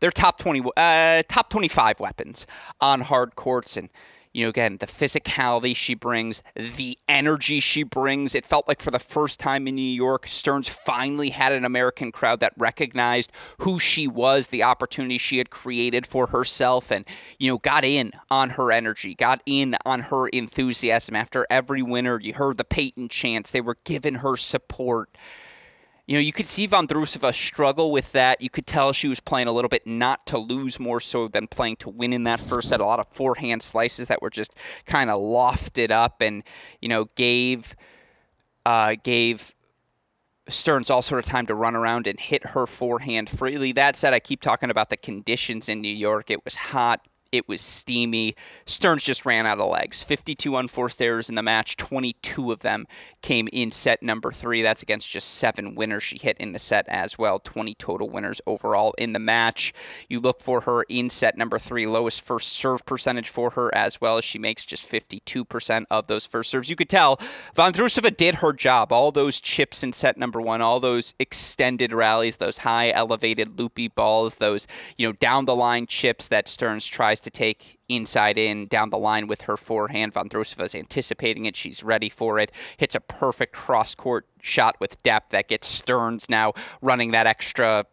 [0.00, 2.46] their top 20, uh, top 25 weapons
[2.80, 3.76] on hard courts.
[3.76, 3.88] And
[4.32, 8.34] you know, again, the physicality she brings, the energy she brings.
[8.34, 12.12] It felt like for the first time in New York, Stearns finally had an American
[12.12, 17.04] crowd that recognized who she was, the opportunity she had created for herself, and,
[17.38, 21.16] you know, got in on her energy, got in on her enthusiasm.
[21.16, 25.10] After every winner, you heard the Peyton chants, they were giving her support
[26.10, 28.40] you know, you could see Vondrousova struggle with that.
[28.40, 31.46] You could tell she was playing a little bit not to lose more so than
[31.46, 32.80] playing to win in that first set.
[32.80, 36.42] A lot of forehand slices that were just kind of lofted up and,
[36.80, 37.76] you know, gave
[38.66, 39.54] uh, gave
[40.48, 43.70] Stearns all sort of time to run around and hit her forehand freely.
[43.70, 46.28] That said, I keep talking about the conditions in New York.
[46.28, 47.00] It was hot.
[47.32, 48.34] It was steamy.
[48.64, 50.02] Stearns just ran out of legs.
[50.02, 51.76] 52 unforced errors in the match.
[51.76, 52.86] 22 of them
[53.22, 54.62] came in set number three.
[54.62, 57.38] That's against just seven winners she hit in the set as well.
[57.38, 59.72] 20 total winners overall in the match.
[60.08, 64.00] You look for her in set number three, lowest first serve percentage for her as
[64.00, 66.68] well as she makes just 52% of those first serves.
[66.68, 67.16] You could tell
[67.54, 68.92] Vondrousova did her job.
[68.92, 73.86] All those chips in set number one, all those extended rallies, those high elevated loopy
[73.86, 74.66] balls, those
[74.96, 78.90] you know down the line chips that Stearns tries tries to take inside in down
[78.90, 80.14] the line with her forehand.
[80.14, 81.56] Vondrousova is anticipating it.
[81.56, 82.50] She's ready for it.
[82.76, 87.84] Hits a perfect cross court shot with depth that gets Stearns now running that extra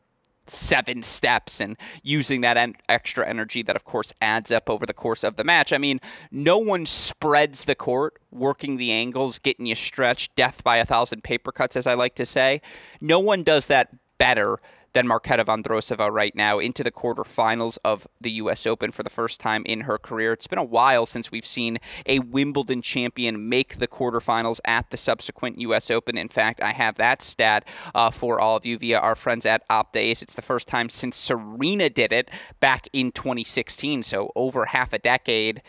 [0.49, 4.93] seven steps and using that en- extra energy that of course adds up over the
[4.93, 5.73] course of the match.
[5.73, 5.99] I mean,
[6.31, 11.23] no one spreads the court working the angles, getting you stretched, death by a thousand
[11.23, 12.61] paper cuts as I like to say.
[13.01, 14.59] No one does that better
[14.97, 18.65] than Marketa Vondrousova right now into the quarterfinals of the U.S.
[18.65, 20.33] Open for the first time in her career.
[20.33, 24.97] It's been a while since we've seen a Wimbledon champion make the quarterfinals at the
[24.97, 25.91] subsequent U.S.
[25.91, 26.17] Open.
[26.17, 29.61] In fact, I have that stat uh, for all of you via our friends at
[29.67, 34.93] Opta It's the first time since Serena did it back in 2016, so over half
[34.93, 35.61] a decade.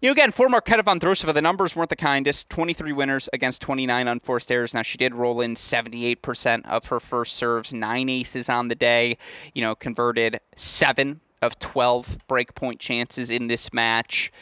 [0.00, 2.50] You know, again, for Marketa Vondrousova, the numbers weren't the kindest.
[2.50, 4.74] 23 winners against 29 unforced errors.
[4.74, 9.16] Now, she did roll in 78% of her first serves, nine aces on the day,
[9.54, 14.32] you know, converted seven of 12 breakpoint chances in this match.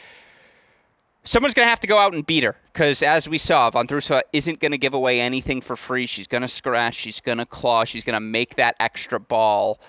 [1.23, 4.23] Someone's going to have to go out and beat her because, as we saw, Vondrousova
[4.33, 6.05] isn't going to give away anything for free.
[6.05, 9.79] She's going to scratch, she's going to claw, she's going to make that extra ball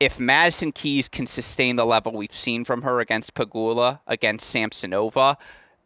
[0.00, 5.36] if Madison Keys can sustain the level we've seen from her against Pegula, against Samsonova,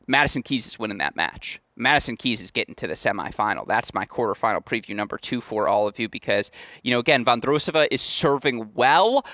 [0.06, 1.60] Madison Keys is winning that match.
[1.76, 3.66] Madison Keys is getting to the semifinal.
[3.66, 6.50] That's my quarterfinal preview number two for all of you because,
[6.82, 9.24] you know, again, Vondrousova is serving well,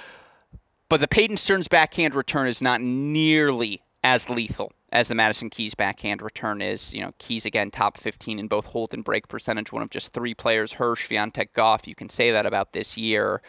[0.88, 5.74] but the Peyton Stearns backhand return is not nearly as lethal as the Madison Keys
[5.74, 6.92] backhand return is.
[6.92, 10.12] You know, Keys again top 15 in both hold and break percentage, one of just
[10.12, 11.86] three players, Hirsch, Swiatek, Gauff.
[11.86, 13.40] You can say that about this year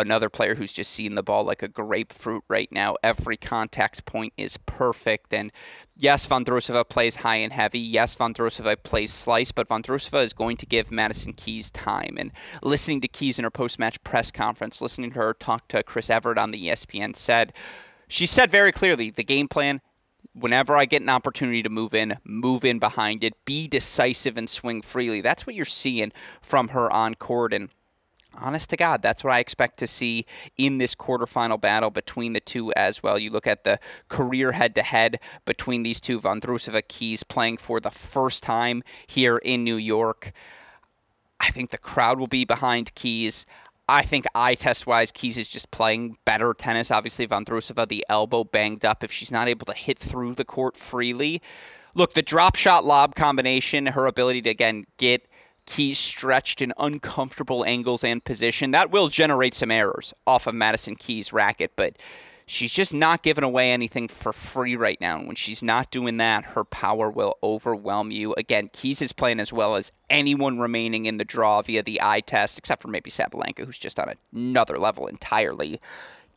[0.00, 2.96] another player who's just seeing the ball like a grapefruit right now.
[3.02, 5.32] Every contact point is perfect.
[5.32, 5.52] And
[5.96, 7.78] yes, Vondrousova plays high and heavy.
[7.78, 12.16] Yes, Vondrousova plays slice, but Vondrousova is going to give Madison Keys time.
[12.18, 12.32] And
[12.62, 16.10] listening to Keys in her post match press conference, listening to her talk to Chris
[16.10, 17.52] Evert on the ESPN said,
[18.08, 19.80] she said very clearly the game plan
[20.34, 24.48] whenever I get an opportunity to move in, move in behind it, be decisive and
[24.48, 25.20] swing freely.
[25.20, 27.52] That's what you're seeing from her on court.
[27.52, 27.68] And
[28.40, 30.26] honest to God, that's what I expect to see
[30.56, 33.18] in this quarterfinal battle between the two as well.
[33.18, 37.80] You look at the career head to head between these two, Vondrousova Keys playing for
[37.80, 40.32] the first time here in New York.
[41.40, 43.46] I think the crowd will be behind Keys.
[43.88, 46.90] I think eye test wise, Keys is just playing better tennis.
[46.90, 49.02] Obviously, Vondrousova, the elbow banged up.
[49.02, 51.42] If she's not able to hit through the court freely,
[51.94, 55.26] look, the drop shot lob combination, her ability to again get
[55.70, 58.72] Keys stretched in uncomfortable angles and position.
[58.72, 61.94] That will generate some errors off of Madison Keys' racket, but
[62.44, 65.18] she's just not giving away anything for free right now.
[65.18, 68.34] And when she's not doing that, her power will overwhelm you.
[68.36, 72.20] Again, Keys is playing as well as anyone remaining in the draw via the eye
[72.20, 75.80] test, except for maybe Sabalenka, who's just on another level entirely.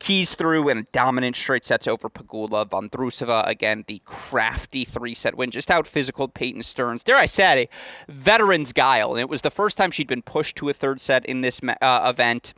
[0.03, 2.67] Keys through in a dominant straight sets over Pegula.
[2.67, 5.49] Vondrousova, again, the crafty three set win.
[5.49, 7.05] Just out physical Peyton Stearns.
[7.05, 7.69] Dare I say,
[8.09, 9.11] veteran's guile.
[9.11, 11.61] And it was the first time she'd been pushed to a third set in this
[11.81, 12.53] uh, event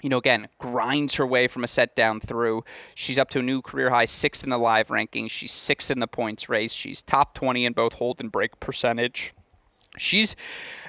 [0.00, 2.62] you know, again, grinds her way from a set down through.
[2.94, 5.30] She's up to a new career high, sixth in the live rankings.
[5.30, 6.72] She's sixth in the points race.
[6.72, 9.32] She's top 20 in both hold and break percentage.
[9.98, 10.36] She's,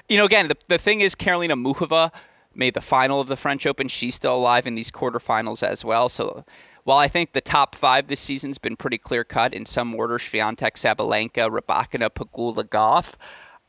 [0.08, 2.12] you know, again, the, the thing is, Karolina Muchova
[2.58, 3.88] made the final of the French Open.
[3.88, 6.08] She's still alive in these quarterfinals as well.
[6.08, 6.44] So
[6.84, 10.18] while I think the top five this season's been pretty clear cut in some order
[10.18, 13.14] Swiatek, Sabalenka, Rybakina, Pegula, Gauff.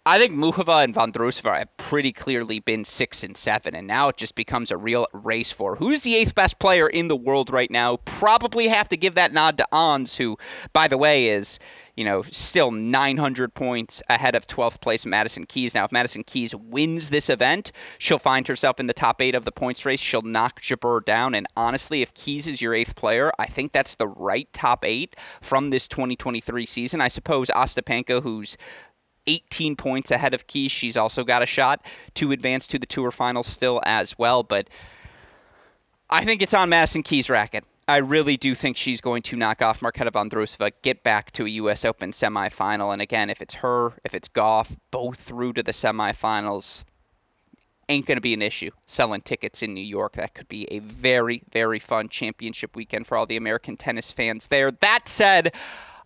[0.06, 4.18] I think Muchova and Vondrousova have pretty clearly been six and seven, and now it
[4.18, 7.70] just becomes a real race for who's the eighth best player in the world right
[7.70, 7.98] now.
[7.98, 10.38] Probably have to give that nod to Ons, who,
[10.74, 11.60] by the way, is
[12.00, 15.76] you know still 900 points ahead of 12th place Madison Keys.
[15.76, 19.43] Now, if Madison Keys wins this event, she'll find herself in the top eight of
[19.43, 20.00] the points race.
[20.00, 23.95] She'll knock Jabeur down, and honestly, if Keys is your eighth player, I think that's
[23.95, 27.02] the right top eight from this 2023 season.
[27.02, 28.56] I suppose Ostapenko, who's
[29.28, 30.72] 18 points ahead of Keys.
[30.72, 34.41] She's also got a shot to advance to the tour finals still as well.
[34.41, 34.70] But
[36.10, 37.66] I think it's on Madison Keys' racket.
[37.90, 41.50] I really do think she's going to knock off Marketa Vondrousova, get back to a
[41.50, 41.84] U.S.
[41.84, 42.94] Open semifinal.
[42.94, 46.84] And again, if it's her, if it's Gauff, both through to the semifinals,
[47.90, 50.14] ain't going to be an issue selling tickets in New York.
[50.14, 54.50] That could be a very, very fun championship weekend for all the American tennis fans
[54.50, 54.70] there.
[54.70, 55.52] That said,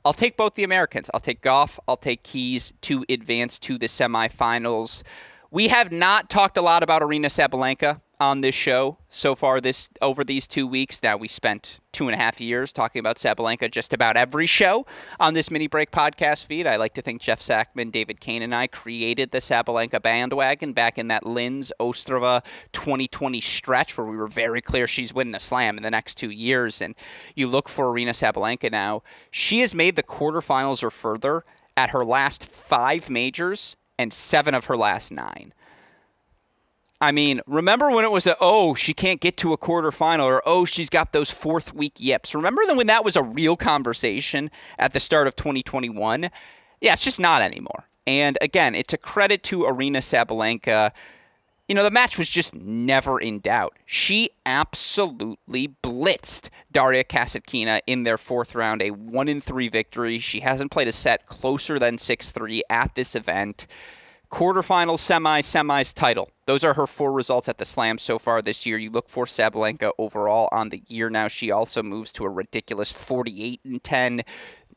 [0.06, 1.10] I'll take both the Americans.
[1.14, 1.80] I'll take Gauff.
[1.86, 5.04] I'll take Keys to advance to the semifinals.
[5.52, 9.90] We have not talked a lot about Aryna Sabalenka on this show so far this
[10.02, 11.04] over these two weeks.
[11.04, 14.86] Now we spent two and a half years talking about Sabalenka just about every show
[15.20, 16.66] on this mini break podcast feed.
[16.66, 20.98] I like to think Jeff Sackmann, David Kane, and I created the Sabalenka bandwagon back
[20.98, 25.76] in that Linz Ostrava 2020 stretch where we were very clear she's winning a slam
[25.76, 26.82] in the next two years.
[26.82, 26.96] And
[27.36, 29.04] you look for Aryna Sabalenka now.
[29.32, 31.44] She has made the quarterfinals or further
[31.76, 35.52] at her last five majors and seven of her last nine.
[37.04, 40.42] I mean, remember when it was a oh she can't get to a quarterfinal or
[40.46, 42.34] oh she's got those fourth week yips.
[42.34, 44.50] Remember when that was a real conversation
[44.80, 46.30] at the start of 2021?
[46.80, 47.84] Yeah, it's just not anymore.
[48.08, 50.92] And again, it's a credit to Aryna Sabalenka.
[51.68, 53.74] You know, the match was just never in doubt.
[53.86, 60.20] She absolutely blitzed Daria Kasatkina in their fourth round, a one in three victory.
[60.20, 63.68] She hasn't played a set closer than six three at this event
[64.34, 66.28] quarterfinals, semi, semis, title.
[66.48, 68.80] Those are her four results at the Slam so far this year.
[68.80, 71.28] You look for Sabalenka overall on the year now.
[71.28, 74.24] She also moves to a ridiculous 48 and 10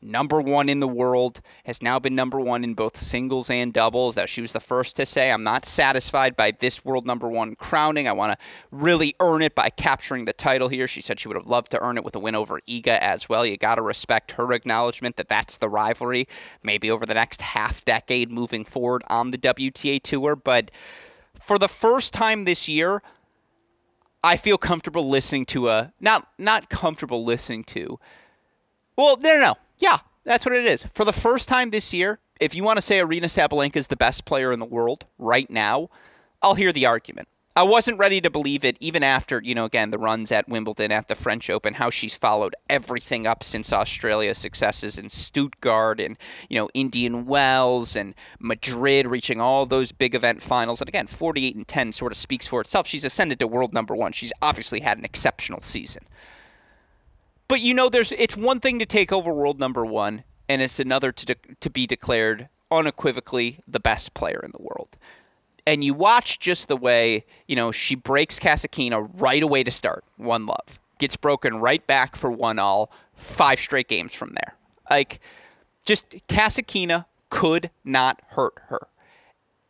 [0.01, 4.15] number one in the world, has now been number one in both singles and doubles.
[4.15, 7.55] That she was the first to say, I'm not satisfied by this world number one
[7.55, 8.07] crowning.
[8.07, 10.87] I want to really earn it by capturing the title here.
[10.87, 13.29] She said she would have loved to earn it with a win over Iga as
[13.29, 13.45] well.
[13.45, 16.27] You got to respect her acknowledgement that that's the rivalry,
[16.63, 20.35] maybe over the next half decade moving forward on the WTA Tour.
[20.35, 20.71] But
[21.39, 23.01] for the first time this year,
[24.23, 27.99] I feel comfortable listening to a not not comfortable listening to.
[28.97, 29.57] Well, no, no, no.
[29.77, 30.83] Yeah, that's what it is.
[30.83, 33.95] For the first time this year, if you want to say Aryna Sabalenka is the
[33.95, 35.89] best player in the world right now,
[36.41, 37.27] I'll hear the argument.
[37.57, 40.91] I wasn't ready to believe it even after, you know, again, the runs at Wimbledon,
[40.91, 46.17] at the French Open, how she's followed everything up since Australia's successes in Stuttgart and,
[46.49, 50.81] you know, Indian Wells and Madrid, reaching all those big event finals.
[50.81, 52.85] And again, 48 and 10 sort of speaks for itself.
[52.85, 54.11] She's ascended to world number one.
[54.11, 56.03] She's obviously had an exceptional season.
[57.47, 60.79] But you know, there's it's one thing to take over world number one, and it's
[60.79, 64.89] another to de- to be declared unequivocally the best player in the world.
[65.65, 70.03] And you watch just the way you know she breaks Kasatkina right away to start
[70.17, 74.55] one love, gets broken right back for one all, five straight games from there.
[74.89, 75.19] Like,
[75.85, 78.87] just Kasatkina could not hurt her.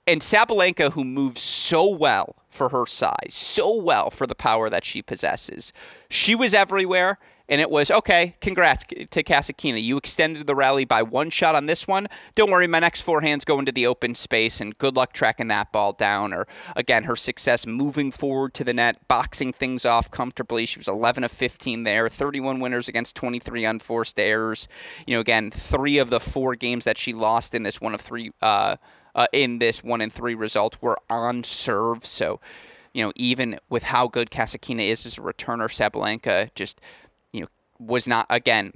[0.07, 4.85] And Sabalenka, who moves so well for her size, so well for the power that
[4.85, 5.73] she possesses,
[6.09, 7.19] she was everywhere
[7.49, 8.35] and it was okay.
[8.41, 9.81] Congrats to Kasatkina.
[9.81, 12.07] You extended the rally by one shot on this one.
[12.35, 15.47] Don't worry, my next four hands go into the open space, and good luck tracking
[15.47, 16.33] that ball down.
[16.33, 20.65] Or again, her success moving forward to the net, boxing things off comfortably.
[20.65, 24.67] She was 11 of 15 there, 31 winners against 23 unforced errors.
[25.05, 28.01] You know, again, three of the four games that she lost in this one of
[28.01, 28.31] three.
[28.41, 28.75] Uh,
[29.15, 32.05] uh, in this one and three result were on serve.
[32.05, 32.39] So,
[32.93, 36.79] you know, even with how good Kasatkina is as a returner, Sabalenka just
[37.79, 38.73] was not again.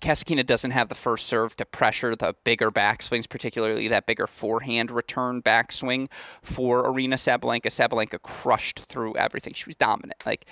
[0.00, 4.90] Kasatkina doesn't have the first serve to pressure the bigger backswings, particularly that bigger forehand
[4.90, 6.08] return backswing
[6.40, 7.66] for Aryna Sabalenka.
[7.66, 9.54] Sabalenka crushed through everything.
[9.54, 10.24] She was dominant.
[10.24, 10.46] Like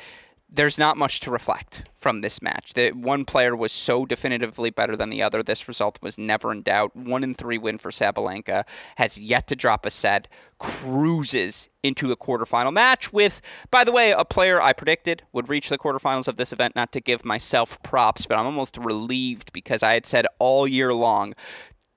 [0.49, 2.75] there's not much to reflect from this match.
[2.75, 5.43] The one player was so definitively better than the other.
[5.43, 6.95] This result was never in doubt.
[6.95, 8.65] One in three win for Sabalenka
[8.97, 10.29] has yet to drop a set.
[10.59, 15.69] Cruises into a quarterfinal match with, by the way, a player I predicted would reach
[15.69, 16.75] the quarterfinals of this event.
[16.75, 20.95] Not to give myself props, but I'm almost relieved because I had said all year
[20.95, 21.35] long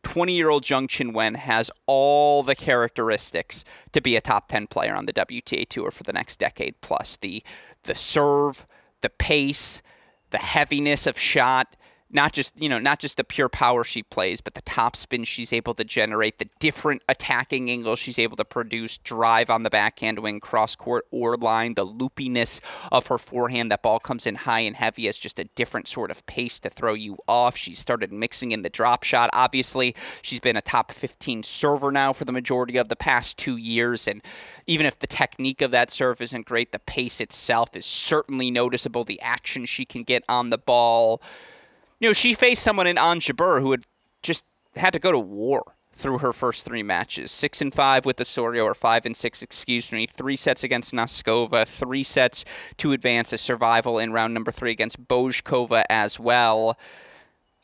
[0.04, 4.96] 20 year old Zheng Qinwen has all the characteristics to be a top 10 player
[4.96, 7.16] on the WTA Tour for the next decade plus.
[7.18, 7.44] The
[7.84, 8.66] the serve,
[9.02, 9.82] the pace,
[10.32, 11.76] the heaviness of shot,
[12.12, 15.24] not just you know not just the pure power she plays but the top spin
[15.24, 19.70] she's able to generate the different attacking angles she's able to produce drive on the
[19.70, 24.36] backhand wing cross court or line the loopiness of her forehand that ball comes in
[24.36, 27.56] high and heavy as just a different sort of pace to throw you off.
[27.56, 29.30] She started mixing in the drop shot.
[29.34, 33.58] Obviously she's been a top 15 server now for the majority of the past two
[33.58, 34.22] years and
[34.68, 39.04] even if the technique of that serve isn't great the pace itself is certainly noticeable.
[39.04, 41.22] The action she can get on the ball
[42.00, 43.84] you know, she faced someone in Ons Jabeur who had
[44.22, 44.44] just
[44.76, 47.30] had to go to war through her first three matches.
[47.30, 50.08] Six and five with Osorio, or five and six, excuse me.
[50.08, 52.46] Three sets against Noskova, three sets
[52.78, 56.78] to advance a survival in round number three against Bouzkova as well.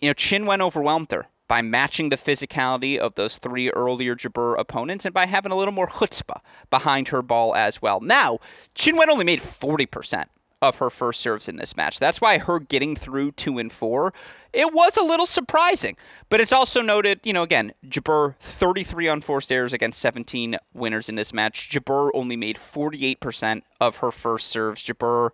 [0.01, 4.59] You know, Qin Wen overwhelmed her by matching the physicality of those three earlier Jabeur
[4.59, 8.01] opponents and by having a little more chutzpah behind her ball as well.
[8.01, 8.39] Now,
[8.75, 10.25] Qin Wen only made 40%
[10.67, 11.99] of her first serves in this match.
[11.99, 14.13] That's why her getting through two and four,
[14.53, 15.97] it was a little surprising.
[16.29, 21.15] But it's also noted, you know, again, Jabeur 33 unforced errors against 17 winners in
[21.15, 21.69] this match.
[21.69, 24.83] Jabeur only made 48% of her first serves.
[24.83, 25.29] Jabeur,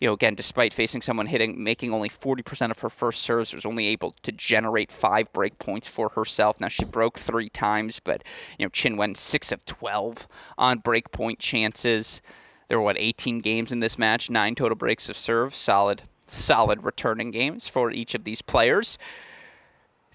[0.00, 3.66] you know, again, despite facing someone hitting, making only 40% of her first serves, was
[3.66, 6.60] only able to generate five break points for herself.
[6.60, 8.22] Now she broke three times, but
[8.58, 10.28] you know, Qinwen six of 12
[10.58, 12.20] on break point chances.
[12.68, 16.82] There were what 18 games in this match, nine total breaks of serve, solid, solid
[16.82, 18.98] returning games for each of these players.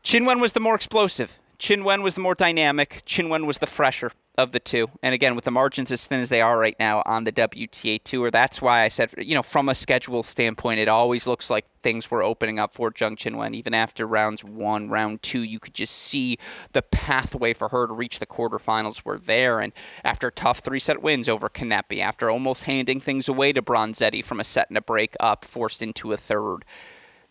[0.04, 1.38] Qin Wen was the more explosive.
[1.60, 3.04] Qin Wen was the more dynamic.
[3.06, 4.90] Qin Wen was the fresher of the two.
[5.04, 8.02] And again, with the margins as thin as they are right now on the WTA
[8.04, 11.66] Tour, that's why I said, you know, from a schedule standpoint, it always looks like
[11.82, 13.54] things were opening up for Zheng Qinwen.
[13.54, 16.38] Even after rounds one, round two, you could just see
[16.72, 19.60] the pathway for her to reach the quarterfinals were there.
[19.60, 19.74] And
[20.04, 24.40] after tough three set wins over Kanepi, after almost handing things away to Bronzetti from
[24.40, 26.64] a set and a break up, forced into a third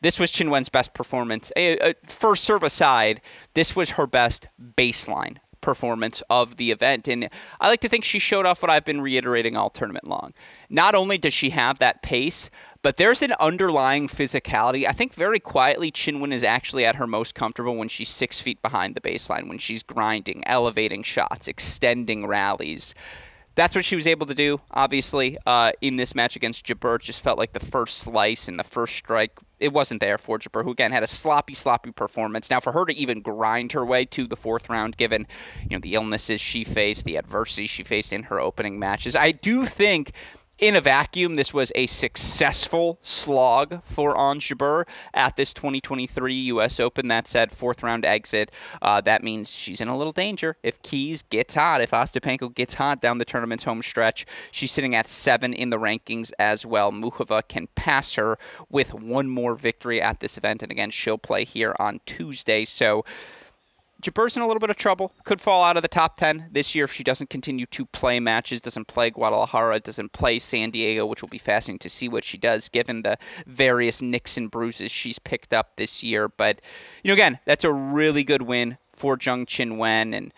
[0.03, 1.53] this was Qin Wen's best performance.
[1.57, 3.20] Eh, eh, first serve aside,
[3.53, 7.08] this was her best baseline performance of the event.
[7.08, 7.28] And
[7.61, 10.32] I like to think she showed off what I've been reiterating all tournament long.
[10.68, 12.50] Not only does she have that pace,
[12.82, 14.86] but there's an underlying physicality.
[14.86, 18.62] I think very quietly, Qinwen is actually at her most comfortable when she's six feet
[18.62, 22.94] behind the baseline, when she's grinding, elevating shots, extending rallies
[23.56, 24.61] that's what she was able to do.
[24.70, 28.64] Obviously, uh, in this match against Jabeur, just felt like the first slice and the
[28.64, 32.50] first strike it wasn't there for Jabeur, who again had a sloppy, sloppy performance.
[32.50, 35.26] Now, for her to even grind her way to the fourth round, given
[35.62, 39.32] you know the illnesses she faced, the adversity she faced in her opening matches, I
[39.32, 40.12] do think
[40.61, 46.78] in a vacuum, this was a successful slog for Ons Jabeur at this 2023 U.S.
[46.78, 47.08] Open.
[47.08, 48.50] That said, fourth round exit.
[48.82, 50.56] Uh, that means she's in a little danger.
[50.62, 54.94] If Keys gets hot, if Ostapenko gets hot down the tournament's home stretch, she's sitting
[54.94, 56.92] at seven in the rankings as well.
[56.92, 58.38] Muchova can pass her
[58.68, 60.62] with one more victory at this event.
[60.62, 62.66] And again, she'll play here on Tuesday.
[62.66, 63.04] So,
[64.01, 65.12] Jabeur's in a little bit of trouble.
[65.24, 68.20] Could fall out of the top 10 this year if she doesn't continue to play
[68.20, 72.24] matches, doesn't play Guadalajara, doesn't play San Diego, which will be fascinating to see what
[72.24, 76.28] she does given the various nicks and bruises she's picked up this year.
[76.28, 76.61] But,
[77.03, 80.14] you know, again, that's a really good win for Zheng Qinwen.
[80.14, 80.32] And,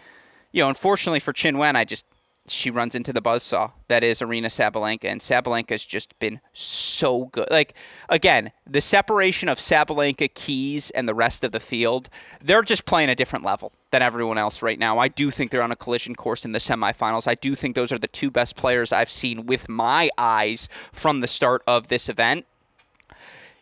[0.53, 2.05] you know, unfortunately for Qin Wen, I just
[2.49, 7.49] she runs into the buzzsaw that is Aryna Sabalenka, and Sabalenka's just been so good.
[7.51, 7.75] Like
[8.09, 12.09] again, the separation of Sabalenka, Keys, and the rest of the field,
[12.41, 14.99] they're just playing a different level than everyone else right now.
[14.99, 17.29] I do think they're on a collision course in the semifinals.
[17.29, 21.21] I do think those are the two best players I've seen with my eyes from
[21.21, 22.47] the start of this event.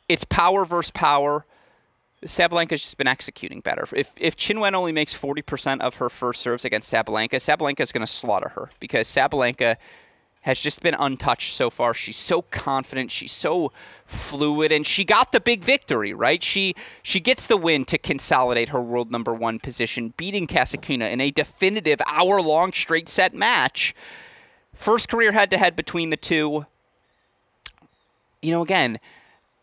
[0.09, 1.45] It's power versus power.
[2.27, 3.87] Sabalenka's just been executing better.
[3.95, 7.93] If if Qin Wen only makes 40% of her first serves against Sabalenka, Sabalenka is
[7.93, 9.77] going to slaughter her because Sabalenka
[10.43, 11.93] has just been untouched so far.
[11.93, 13.73] She's so confident, she's so
[14.07, 16.43] fluid, and she got the big victory, right?
[16.43, 21.21] She she gets the win to consolidate her world number one position, beating Kasatkina in
[21.21, 23.95] a definitive hour-long straight set match.
[24.75, 26.65] First career head-to-head between the two.
[28.41, 28.99] You know, again,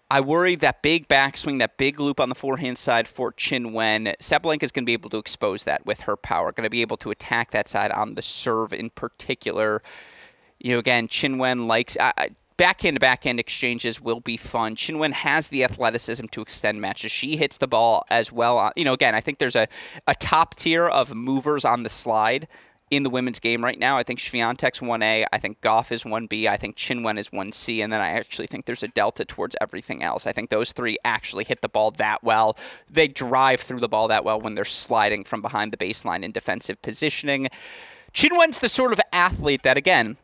[0.10, 4.14] I worry that big backswing, that big loop on the forehand side for Qin Wen.
[4.22, 6.82] Sabalenka is going to be able to expose that with her power, going to be
[6.82, 9.82] able to attack that side on the serve in particular.
[10.60, 11.97] You know, again, Qin Wen likes.
[11.99, 12.14] Uh,
[12.55, 14.78] backhand to backhand exchanges will be fun.
[14.78, 17.12] Qin Wen has the athleticism to extend matches.
[17.12, 18.72] She hits the ball as well.
[18.78, 19.68] You know, again, I think there's a,
[20.08, 22.47] a top tier of movers on the slide
[22.90, 23.98] in the women's game right now.
[23.98, 25.26] I think Swiatek's 1A.
[25.32, 26.48] I think Gauff is 1B.
[26.48, 27.84] I think Qin Wen is 1C.
[27.84, 30.26] And then I actually think there's a delta towards everything else.
[30.26, 32.58] I think those three actually hit the ball that well.
[32.90, 36.32] They drive through the ball that well when they're sliding from behind the baseline in
[36.32, 37.50] defensive positioning.
[38.14, 40.16] Qin Wen's the sort of athlete that, again,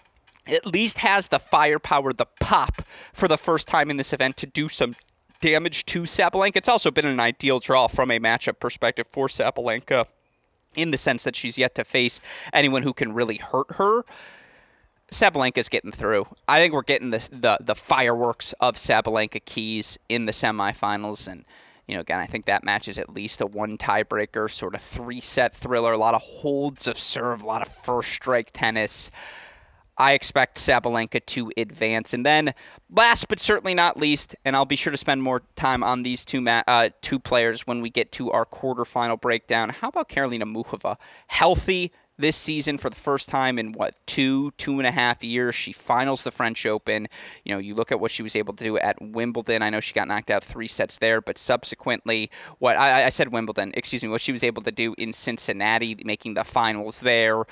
[0.48, 4.46] at least has the firepower, the pop for the first time in this event to
[4.46, 4.96] do some
[5.42, 6.58] damage to Sabalenka.
[6.58, 10.08] It's also been an ideal draw from a matchup perspective for Sabalenka
[10.76, 12.22] in the sense that she's yet to face
[12.52, 14.04] anyone who can really hurt her.
[15.12, 16.26] Sabalenka's getting through.
[16.48, 21.46] I think we're getting the, the the fireworks of Sabalenka Keys in the semifinals, and
[21.88, 24.82] you know, again, I think that match is at least a one tiebreaker, sort of
[24.82, 25.92] three set thriller.
[25.92, 29.12] A lot of holds of serve, a lot of first strike tennis.
[29.98, 32.14] I expect Sabalenka to advance.
[32.14, 32.54] And then,
[32.92, 36.26] last but certainly not least, and I'll be sure to spend more time on these
[36.26, 39.70] two ma- uh, two players when we get to our quarterfinal breakdown.
[39.70, 40.98] How about Karolina Muchova?
[41.28, 45.56] Healthy this season for the first time in what two two and a half years
[45.56, 47.08] she finals the french open
[47.44, 49.80] you know you look at what she was able to do at wimbledon i know
[49.80, 52.30] she got knocked out three sets there but subsequently
[52.60, 55.98] what i, I said wimbledon excuse me what she was able to do in cincinnati
[56.06, 57.46] making the finals there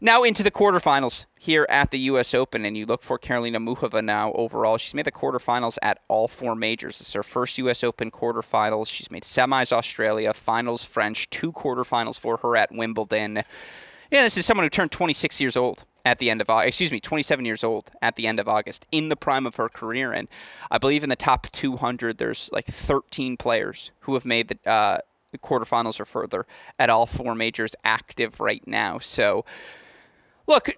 [0.00, 2.34] now into the quarterfinals here at the U.S.
[2.34, 4.78] Open, and you look for Karolina Muchova now overall.
[4.78, 7.00] She's made the quarterfinals at all four majors.
[7.00, 7.84] It's her first U.S.
[7.84, 8.88] Open quarterfinals.
[8.88, 13.42] She's made semis Australia, finals French, two quarterfinals for her at Wimbledon.
[14.10, 17.00] Yeah, this is someone who turned 26 years old at the end of excuse me
[17.00, 20.28] 27 years old at the end of August in the prime of her career and
[20.70, 24.98] I believe in the top 200 there's like 13 players who have made the uh,
[25.38, 26.46] quarterfinals or further
[26.78, 29.44] at all four majors active right now so
[30.46, 30.76] look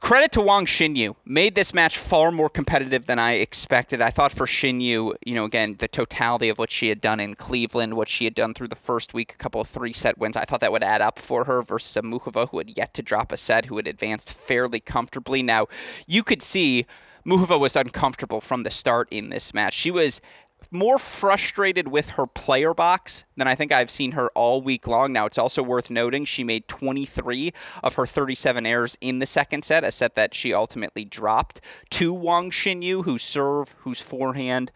[0.00, 1.14] credit to Wang Xinyu.
[1.24, 4.00] Made this match far more competitive than I expected.
[4.02, 7.34] I thought for Xinyu, you know, again, the totality of what she had done in
[7.34, 10.36] Cleveland, what she had done through the first week, a couple of three set wins,
[10.36, 13.02] I thought that would add up for her versus a Muchova who had yet to
[13.02, 15.42] drop a set, who had advanced fairly comfortably.
[15.42, 15.66] Now,
[16.06, 16.86] you could see.
[17.26, 19.74] Muchova was uncomfortable from the start in this match.
[19.74, 20.22] She was
[20.70, 25.12] more frustrated with her player box than I think I've seen her all week long.
[25.12, 27.52] Now, it's also worth noting she made 23
[27.82, 31.60] of her 37 errors in the second set, a set that she ultimately dropped
[31.90, 34.70] to Wang Xinyu, whose serve, whose forehand,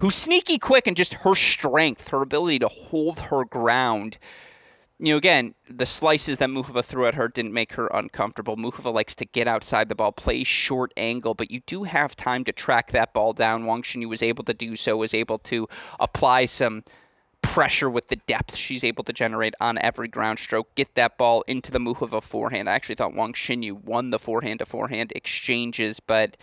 [0.00, 4.18] who's sneaky quick, and just her strength, her ability to hold her ground
[4.98, 8.56] you know, again, the slices that Muchova threw at her didn't make her uncomfortable.
[8.56, 12.44] Muchova likes to get outside the ball, play short angle, but you do have time
[12.44, 13.66] to track that ball down.
[13.66, 15.68] Wang Xinyu was able to do so, was able to
[16.00, 16.82] apply some
[17.42, 21.42] pressure with the depth she's able to generate on every ground stroke, get that ball
[21.46, 22.68] into the Muchova forehand.
[22.68, 26.38] I actually thought Wang Xinyu won the forehand to forehand exchanges, but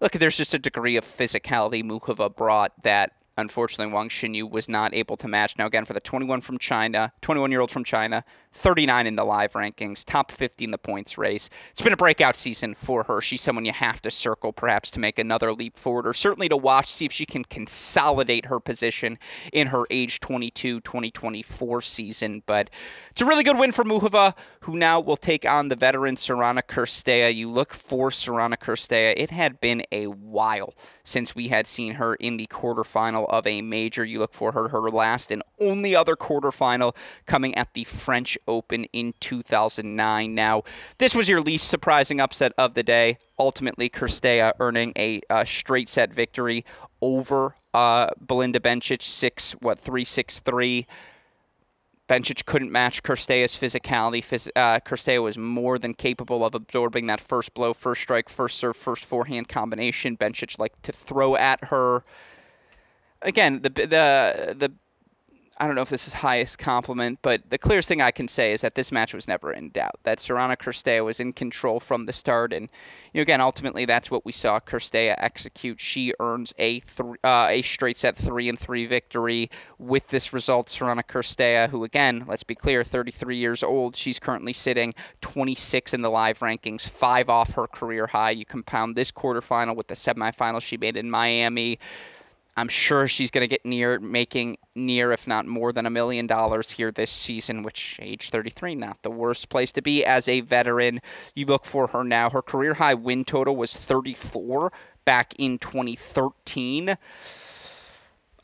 [0.00, 4.94] look, there's just a degree of physicality Muchova brought that unfortunately, Wang Xinyu was not
[4.94, 5.56] able to match.
[5.58, 9.24] Now, again, for the 21 from China, 21 year old from China, 39 in the
[9.24, 11.48] live rankings, top 50 in the points race.
[11.70, 13.20] It's been a breakout season for her.
[13.20, 16.56] She's someone you have to circle perhaps to make another leap forward, or certainly to
[16.56, 19.18] watch, see if she can consolidate her position
[19.52, 22.42] in her age 22 2024 season.
[22.46, 22.68] But
[23.10, 26.62] it's a really good win for Muchova, who now will take on the veteran Sorana
[26.62, 27.34] Cirstea.
[27.34, 29.14] You look for Sorana Cirstea.
[29.16, 30.74] It had been a while
[31.04, 34.04] since we had seen her in the quarterfinal of a major.
[34.04, 36.94] You look for her her last and only other quarterfinal
[37.26, 40.34] coming at the French Open in 2009.
[40.34, 40.62] Now,
[40.98, 43.18] this was your least surprising upset of the day.
[43.38, 46.64] Ultimately, Cirstea earning a, a straight set victory
[47.00, 50.86] over uh, Belinda Bencic, six what three six three.
[52.08, 54.20] Bencic couldn't match Cirstea's physicality.
[54.20, 58.58] Phys- uh, Cirstea was more than capable of absorbing that first blow, first strike, first
[58.58, 60.16] serve, first forehand combination.
[60.16, 62.04] Bencic liked to throw at her.
[63.22, 64.72] Again, the the the
[65.62, 68.50] I don't know if this is highest compliment, but the clearest thing I can say
[68.50, 70.00] is that this match was never in doubt.
[70.02, 72.68] That Sorana Cirstea was in control from the start, and
[73.12, 75.78] you know, again, ultimately, that's what we saw Cirstea execute.
[75.78, 80.66] She earns a th- uh, a straight set three and three victory with this result.
[80.66, 86.02] Sorana Cirstea, who again, let's be clear, 33 years old, she's currently sitting 26 in
[86.02, 88.32] the live rankings, five off her career high.
[88.32, 91.78] You compound this quarterfinal with the semifinal she made in Miami.
[92.56, 96.26] I'm sure she's going to get near making near, if not more than a million
[96.26, 100.40] dollars here this season, which age 33, not the worst place to be as a
[100.40, 101.00] veteran.
[101.34, 102.28] You look for her now.
[102.28, 104.70] Her career high win total was 34
[105.04, 106.96] back in 2013.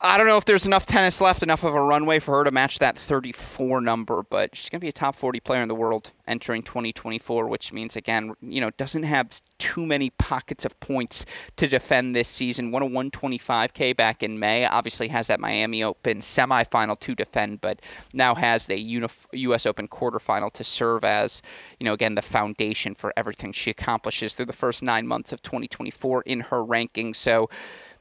[0.01, 2.51] I don't know if there's enough tennis left, enough of a runway for her to
[2.51, 5.75] match that 34 number, but she's going to be a top 40 player in the
[5.75, 11.25] world entering 2024, which means, again, you know, doesn't have too many pockets of points
[11.57, 12.71] to defend this season.
[12.71, 14.65] Won a 125K back in May.
[14.65, 17.81] Obviously has that Miami Open semifinal to defend, but
[18.13, 19.65] now has the U.S.
[19.65, 21.41] Open quarterfinal to serve as,
[21.77, 25.43] you know, again, the foundation for everything she accomplishes through the first nine months of
[25.43, 27.13] 2024 in her ranking.
[27.13, 27.49] So,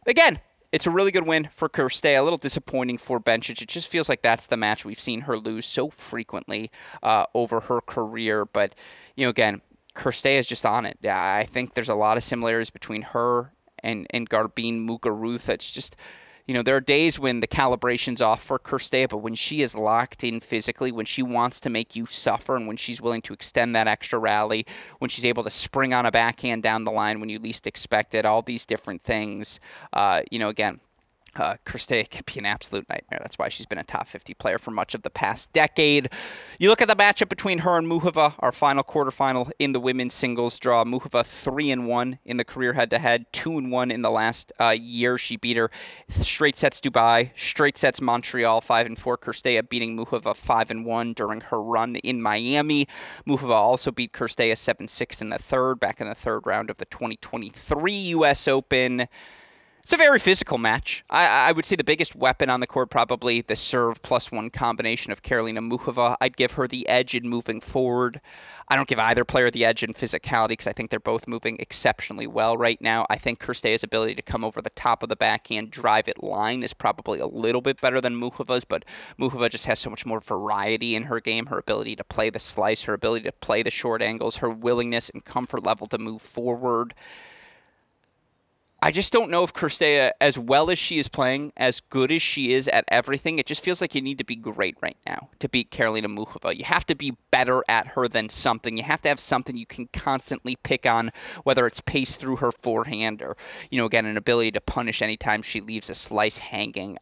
[0.07, 0.39] again,
[0.73, 2.19] it's a really good win for Cirstea.
[2.19, 3.63] A little disappointing for Bencic.
[3.63, 6.71] It just feels like that's the match we've seen her lose so frequently
[7.03, 8.45] uh, over her career.
[8.45, 8.75] But
[9.17, 9.61] you know, again,
[9.95, 10.99] Cirstea is just on it.
[11.07, 13.51] I think there's a lot of similarities between her
[13.83, 15.51] and and Garbine Muguruza.
[15.51, 15.97] It's just
[16.49, 19.75] You know, there are days when the calibration's off for Cirstea, but when she is
[19.75, 23.35] locked in physically, when she wants to make you suffer, and when she's willing to
[23.35, 24.65] extend that extra rally,
[24.99, 28.15] when she's able to spring on a backhand down the line when you least expect
[28.15, 29.61] it, all these different things,
[29.93, 30.81] uh, you know, again,
[31.37, 33.21] uh, Cirstea can be an absolute nightmare.
[33.21, 36.09] That's why she's been a top 50 player for much of the past decade.
[36.59, 40.15] You look at the matchup between her and Muchova, our final quarterfinal in the women's
[40.15, 40.85] singles draw.
[40.85, 44.75] Muchova three and one in the career head-to-head, two and one in the last uh,
[44.79, 45.19] year.
[45.19, 45.71] She beat her
[46.09, 49.17] straight sets Dubai, straight sets Montreal, five and four.
[49.19, 52.89] Cirstea beating Muchova five and one during her run in Miami.
[53.27, 56.79] Muchova also beat Cirstea seven six in the third, back in the third round of
[56.79, 58.49] the 2023 U.S.
[58.49, 59.07] Open.
[59.89, 61.03] It's a very physical match.
[61.09, 64.51] I, I, would say the biggest weapon on the court, probably the serve plus one
[64.51, 66.15] combination of Karolina Muchova.
[66.21, 68.21] I'd give her the edge in moving forward.
[68.69, 71.57] I don't give either player the edge in physicality because I think they're both moving
[71.59, 73.07] exceptionally well right now.
[73.09, 76.63] I think Cirstea's ability to come over the top of the backhand, drive it line
[76.63, 78.85] is probably a little bit better than Muchova's, but
[79.19, 81.47] Muchova just has so much more variety in her game.
[81.47, 85.09] Her ability to play the slice, her ability to play the short angles, her willingness
[85.09, 86.93] and comfort level to move forward.
[88.81, 92.23] I just don't know if Cirstea, as well as she is playing, as good as
[92.23, 95.31] she is at everything, it just feels like you need to be great right now
[95.41, 96.57] to beat Karolina Muchova.
[96.57, 98.77] You have to be better at her than something.
[98.77, 101.11] You have to have something you can constantly pick on,
[101.43, 103.37] whether it's pace through her forehand or,
[103.69, 106.99] you know, again, an ability to punish anytime she leaves a slice hanging.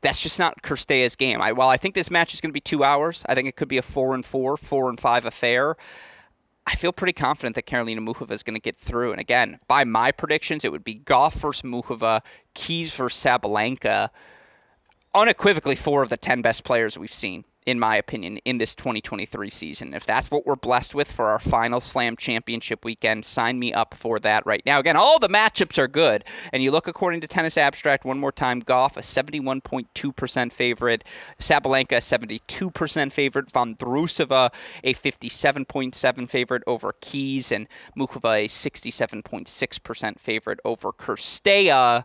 [0.00, 1.42] That's just not Cirstea's game.
[1.42, 3.56] I, while I think this match is going to be two hours, I think it
[3.56, 5.76] could be a four and four, four and five affair.
[6.66, 9.10] I feel pretty confident that Karolina Muchova is going to get through.
[9.12, 12.20] And again, by my predictions, it would be Gauff versus Muchova,
[12.54, 14.10] Keys versus Sabalenka.
[15.14, 19.50] Unequivocally, four of the 10 best players we've seen in my opinion, in this 2023
[19.50, 19.94] season.
[19.94, 23.94] If that's what we're blessed with for our final Slam Championship weekend, sign me up
[23.94, 24.80] for that right now.
[24.80, 26.24] Again, all the matchups are good.
[26.52, 31.04] And you look according to Tennis Abstract one more time Gauff, a 71.2% favorite,
[31.40, 34.50] Sabalenka, 72% favorite, Vondrousova,
[34.82, 42.04] a 57.7 favorite over Keys, and Muchova, a 67.6% favorite over Cirstea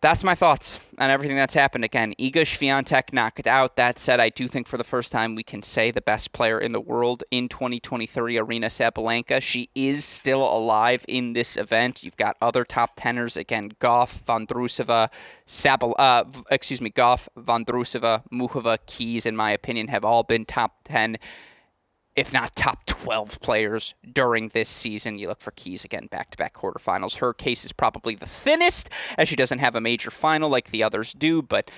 [0.00, 1.84] that's my thoughts on everything that's happened.
[1.84, 3.74] Again, Iga Swiatek knocked out.
[3.74, 6.60] That said, I do think for the first time we can say the best player
[6.60, 9.42] in the world in 2023, Aryna Sabalenka.
[9.42, 12.04] She is still alive in this event.
[12.04, 15.08] You've got other top tenors again, Gauff, Vondrousova,
[15.46, 20.74] Sabal, uh, excuse me, Gauff, Vondrousova, Muchova, Keys, in my opinion, have all been top
[20.84, 21.18] 10
[22.18, 25.20] if not top 12 players during this season.
[25.20, 27.18] You look for Keys again, back to back quarterfinals.
[27.18, 30.82] Her case is probably the thinnest, as she doesn't have a major final like the
[30.82, 31.70] others do, but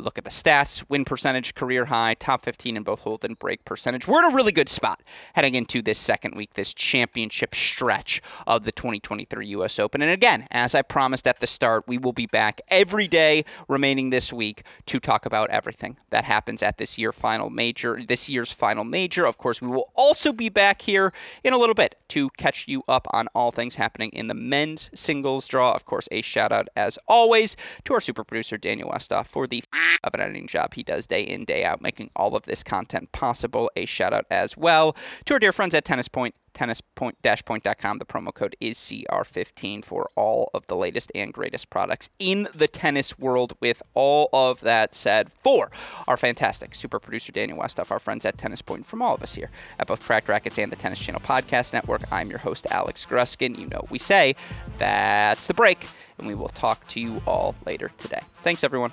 [0.00, 3.64] look at the stats win percentage, career high, top 15 in both hold and break
[3.64, 4.06] percentage.
[4.06, 5.00] We're in a really good spot
[5.34, 9.78] heading into this second week, this championship stretch of the 2023 U.S.
[9.78, 10.02] Open.
[10.02, 14.10] And again, as I promised at the start, we will be back every day remaining
[14.10, 18.52] this week to talk about everything that happens at this year final major, this year's
[18.52, 19.26] final major.
[19.26, 21.12] Of course, we will also be back here
[21.44, 24.90] in a little bit to catch you up on all things happening in the men's
[24.94, 25.72] singles draw.
[25.72, 29.62] Of course, a shout out as always to our super producer Daniel Westoff for the
[30.04, 33.12] of an editing job he does day in, day out, making all of this content
[33.12, 33.70] possible.
[33.76, 37.98] A shout out as well to our dear friends at Tennis Point tennispoint-point.com.
[37.98, 42.68] The promo code is CR15 for all of the latest and greatest products in the
[42.68, 43.54] tennis world.
[43.60, 45.70] With all of that said, for
[46.06, 49.34] our fantastic super producer Daniel Westoff, our friends at Tennis Point, from all of us
[49.34, 53.06] here at both Cracked Racquets and the Tennis Channel Podcast Network, I'm your host, Alex
[53.06, 53.58] Gruskin.
[53.58, 54.34] You know, we say
[54.78, 55.86] that's the break,
[56.18, 58.20] and we will talk to you all later today.
[58.42, 58.92] Thanks, everyone.